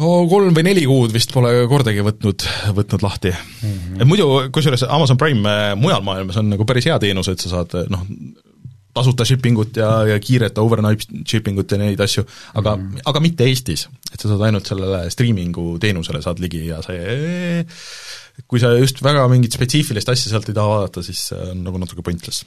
[0.00, 2.46] no kolm või neli kuud vist pole kordagi võtnud,
[2.76, 3.60] võtnud lahti mm.
[3.68, 4.00] -hmm.
[4.00, 7.52] et muidu, kusjuures Amazon Prime äh, mujal maailmas on nagu päris hea teenus, et sa
[7.58, 8.02] saad noh,
[8.94, 13.06] tasuta shipping ut ja, ja kiiret overnight shipping ut ja neid asju, aga mm, -hmm.
[13.10, 13.88] aga mitte Eestis.
[14.12, 17.64] et sa saad ainult sellele striimingu teenusele saad ligi ja see
[18.50, 21.78] kui sa just väga mingit spetsiifilist asja sealt ei taha vaadata, siis see on nagu
[21.78, 22.44] natuke pointless.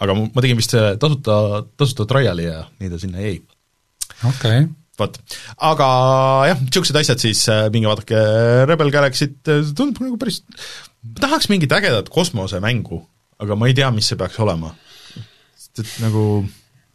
[0.00, 3.40] aga ma tegin vist tasuta, tasuta trial'i ja nii ta sinna jäi.
[4.28, 5.16] okei okay vot,
[5.64, 5.88] aga
[6.50, 8.18] jah, niisugused asjad siis, äh, minge vaadake
[8.68, 10.42] Rebel Galaxyt, äh, tundub nagu päris,
[11.06, 13.00] ma tahaks mingit ägedat kosmosemängu,
[13.42, 14.74] aga ma ei tea, mis see peaks olema.
[15.56, 16.44] sest et nagu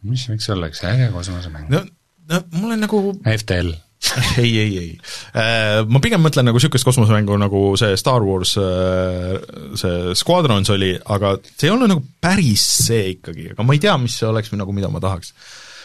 [0.06, 1.68] mis võiks olla üks äge kosmosemäng?
[1.74, 1.82] no,
[2.30, 3.74] no mul on nagu FTL
[4.38, 4.90] ei, ei, ei.
[5.34, 11.34] Äh, ma pigem mõtlen nagu niisugust kosmosemängu, nagu see Star Wars, see Squadrons oli, aga
[11.50, 14.62] see ei ole nagu päris see ikkagi, aga ma ei tea, mis see oleks või
[14.62, 15.34] nagu, mida ma tahaks.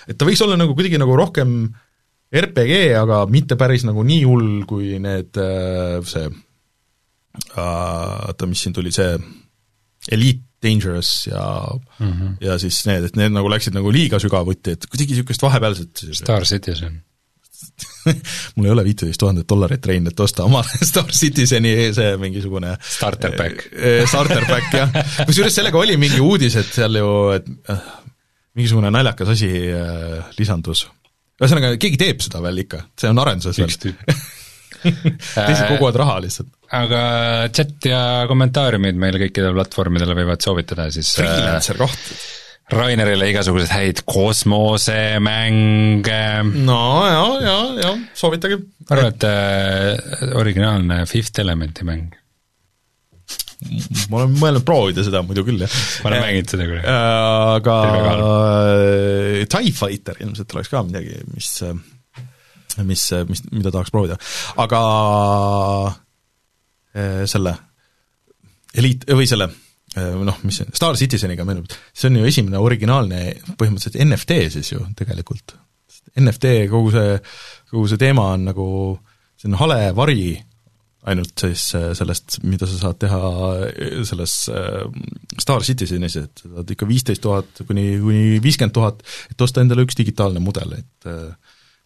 [0.05, 1.81] et ta võiks olla nagu kuidagi nagu rohkem äh,
[2.33, 8.73] RPG, aga mitte päris nagu nii hull, kui need, äh, see äh, oota, mis siin
[8.75, 9.13] tuli, see
[10.11, 11.43] Elite Dangerous ja
[11.99, 12.35] mm, -hmm.
[12.41, 16.45] ja siis need, et need nagu läksid nagu liiga sügavuti, et kuidagi niisugust vahepealset Star
[16.47, 17.01] Citizen
[18.55, 23.35] mul ei ole viiteist tuhandet dollarit, Rein, et osta omale Star Citizeni see mingisugune starter
[23.37, 23.67] pack
[24.13, 24.97] starter pack, jah.
[25.27, 27.85] kusjuures sellega oli mingi uudis, et seal ju, et äh,
[28.55, 29.51] mingisugune naljakas asi
[30.37, 30.87] lisandus
[31.41, 33.69] ühesõnaga, keegi teeb seda veel ikka, see on arenduses veel.
[33.71, 33.99] üks tüüp
[34.83, 36.49] teised koguvad raha lihtsalt.
[36.75, 37.01] aga
[37.55, 42.03] chat ja kommentaariumid meile kõikidele platvormidele võivad soovitada siis äh, freelancer koht.
[42.73, 46.23] Rainerile igasuguseid häid kosmosemänge.
[46.63, 48.57] no ja, ja, ja soovitage.
[49.03, 49.33] et äh,
[50.39, 52.22] originaalne Fifth Elementi mäng
[54.11, 55.79] ma olen mõelnud proovida seda muidu küll, jah.
[56.03, 56.85] ma olen mänginud seda küll.
[57.57, 57.75] aga
[59.53, 61.49] TIE Fighter ilmselt oleks ka midagi, mis,
[62.83, 64.17] mis, mis, mida tahaks proovida,
[64.63, 64.81] aga
[66.97, 67.57] äh, selle
[68.73, 73.25] Elite, või selle äh, noh, mis see, Star Citizeniga meenub, see on ju esimene originaalne
[73.59, 75.55] põhimõtteliselt NFT siis ju tegelikult.
[76.19, 77.19] NFT, kogu see,
[77.71, 78.65] kogu see teema on nagu,
[79.37, 80.33] see on hale vari
[81.09, 83.19] ainult siis äh, sellest, mida sa saad teha
[83.67, 84.85] äh, selles äh,
[85.39, 89.85] Star Citizenis, et sa saad ikka viisteist tuhat kuni, kuni viiskümmend tuhat, et osta endale
[89.87, 91.09] üks digitaalne mudel, et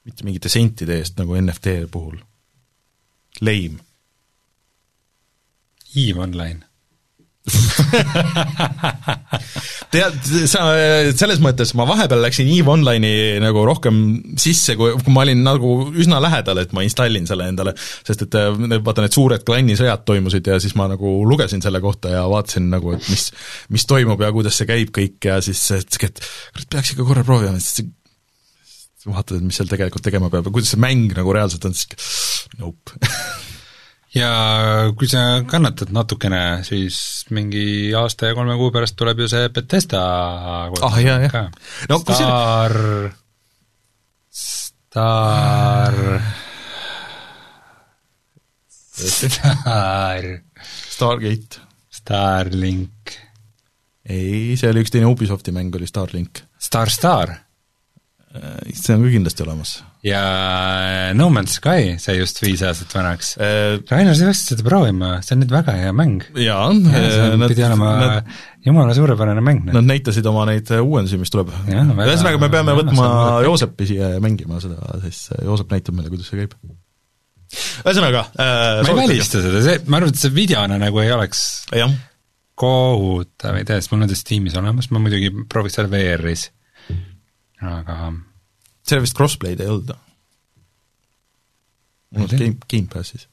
[0.08, 2.20] mitte mingite sentide eest, nagu NFT puhul.
[3.42, 3.84] Lame.
[5.98, 6.67] EVE Online
[9.94, 10.18] tead,
[10.52, 10.64] sa,
[11.16, 14.00] selles mõttes ma vahepeal läksin EVE Online'i nagu rohkem
[14.40, 18.38] sisse, kui, kui ma olin nagu üsna lähedal, et ma installin selle endale, sest et
[18.40, 18.50] äh,
[18.84, 22.88] vaata, need suured klannisõjad toimusid ja siis ma nagu lugesin selle kohta ja vaatasin nagu,
[22.98, 23.30] et mis,
[23.74, 27.60] mis toimub ja kuidas see käib kõik ja siis, et kurat, peaks ikka korra proovima,
[27.64, 27.88] siis
[29.08, 31.88] vaatad, et mis seal tegelikult tegema peab ja kuidas see mäng nagu reaalselt on, siis
[32.60, 32.98] nope
[34.16, 34.32] ja
[34.98, 40.02] kui sa kannatad natukene, siis mingi aasta ja kolme kuu pärast tuleb ju see Betesta
[40.88, 41.48] ah, jah, jah.
[41.90, 42.76] no, Star
[44.32, 45.96] Star
[48.98, 50.24] Star
[50.98, 51.62] Stargate.
[52.08, 53.12] Starlink.
[54.08, 56.40] ei, see oli üks teine Ubisofti mäng, oli Starlink.
[56.58, 57.34] Star Star?
[58.34, 59.74] Äh, see on ka kindlasti olemas.
[60.08, 60.22] Ja
[61.18, 63.78] No Man's Sky sai just viis aastat vanaks äh,.
[63.92, 66.26] Rainer, sa peaksid seda proovima, see on nüüd väga hea mäng.
[66.34, 68.34] jaa ja, see nad, pidi olema nad,
[68.66, 69.70] jumala suurepärane mäng.
[69.76, 71.54] Nad näitasid oma neid uuendusi, mis tuleb.
[71.68, 73.08] ühesõnaga, me peame võtma
[73.46, 76.58] Joosepi siia ja mängima seda, siis Joosep näitab meile, kuidas see käib
[77.48, 81.42] ühesõnaga äh, ma ei välista seda, see, ma arvan, et see videona nagu ei oleks
[81.72, 81.94] jah.
[82.60, 86.50] kohutav idee, sest mul on ta Steamis olemas, ma muidugi prooviks seda VR-is,
[87.64, 88.12] aga
[88.90, 89.96] seal vist crossplay'd ei olnud?
[92.18, 93.28] mul on Game, Gamepassis.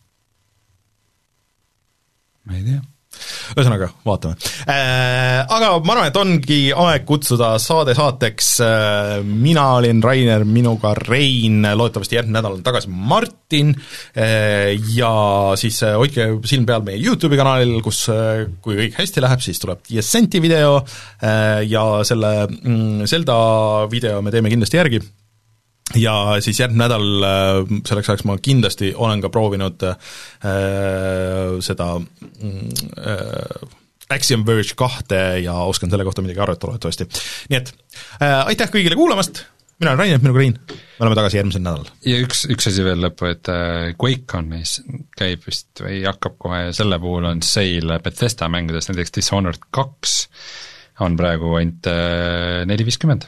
[2.44, 2.82] ma ei tea.
[3.54, 4.34] Ühesõnaga, vaatame.
[4.66, 5.44] Äh,.
[5.44, 8.48] Aga ma arvan, et ongi aeg kutsuda saade saateks.
[8.64, 13.70] Äh,, mina olin Rainer, minuga Rein, loodetavasti järgmine nädal on tagasi Martin.
[14.18, 15.14] Äh, ja
[15.60, 19.62] siis äh, hoidke silm peal meie YouTube'i kanalil, kus äh, kui kõik hästi läheb, siis
[19.62, 20.80] tuleb Descenti video.
[21.22, 23.36] Äh, ja selle mm, Zelda
[23.92, 25.04] video me teeme kindlasti järgi
[26.00, 26.14] ja
[26.44, 29.96] siis järgmine nädal äh, selleks ajaks ma kindlasti olen ka proovinud äh,
[31.64, 33.72] seda äh,
[34.14, 37.08] Axiom Verge kahte ja oskan selle kohta midagi arvata loodetavasti.
[37.50, 37.74] nii et
[38.20, 39.44] äh, aitäh kõigile kuulamast,
[39.80, 41.88] mina olen Rainer, minuga Rein, me oleme tagasi järgmisel nädalal.
[42.06, 44.76] ja üks, üks asi veel lõppu, et äh, QuakeConis
[45.18, 50.18] käib vist või hakkab kohe selle puhul on sale Bethesda mängudest, näiteks Dishonored kaks
[51.04, 53.26] on praegu ainult äh, neli viiskümmend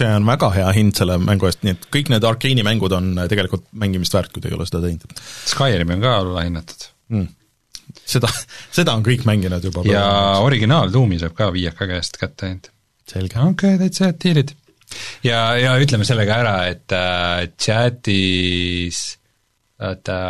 [0.00, 3.14] see on väga hea hind selle mängu eest, nii et kõik need Arkeeni mängud on
[3.30, 5.24] tegelikult mängimist väärt, kui te ei ole seda teinud.
[5.52, 7.26] Skyrimi on ka allahinnatud mm..
[8.04, 8.30] seda,
[8.78, 9.84] seda on kõik mänginud juba.
[9.88, 10.06] ja
[10.44, 12.72] originaal Doomi saab ka viieka käest kätte ainult.
[13.08, 13.38] selge.
[13.40, 14.56] okei okay,, täitsa head diilid.
[15.26, 19.06] ja, ja ütleme selle ka ära, et äh, chatis
[19.82, 20.20] oota,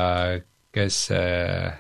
[0.75, 1.75] kes äh,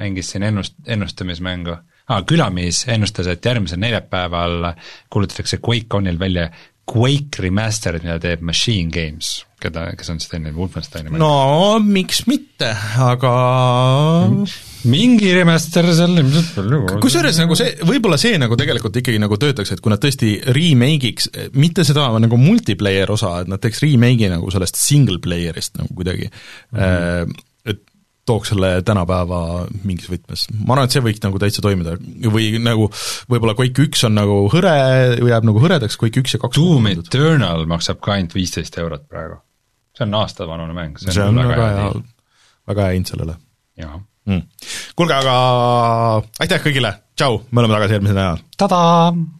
[0.00, 1.76] mängis siin ennust-, ennustamismängu
[2.10, 4.72] ah,, Külamees ennustas, et järgmisel neljapäeval
[5.10, 6.50] kuulutatakse QuakeConil välja
[6.90, 12.70] Quake Remastered, mida teeb Machine Games, keda, kes on siis teinud Wolfensteini no miks mitte,
[13.04, 13.32] aga
[14.90, 19.74] mingi remaster seal ilmselt palju kusjuures nagu see, võib-olla see nagu tegelikult ikkagi nagu töötaks,
[19.76, 21.30] et kui nad tõesti remake'iks,
[21.60, 26.26] mitte seda nagu multiplayer osa, et nad teeks remake'i nagu sellest single player'ist nagu kuidagi
[26.30, 27.38] mm, -hmm
[28.30, 29.40] tooks selle tänapäeva
[29.86, 30.46] mingis võtmes.
[30.54, 31.96] ma arvan, et see võiks nagu täitsa toimida
[32.30, 32.88] või nagu
[33.30, 34.74] võib-olla Quake üks on nagu hõre,
[35.18, 39.40] jääb nagu hõredaks, Quake üks ja kaks Doom Eternal maksab ka ainult viisteist eurot praegu.
[39.96, 41.90] see on aastavanune mäng, see on, see on väga, väga hea,
[42.70, 43.36] väga hea hind sellele.
[43.80, 44.46] mm..
[44.98, 45.36] kuulge, aga
[46.46, 48.48] aitäh kõigile, tšau, me oleme tagasi järgmisel nädalal!
[48.60, 49.39] tadaa!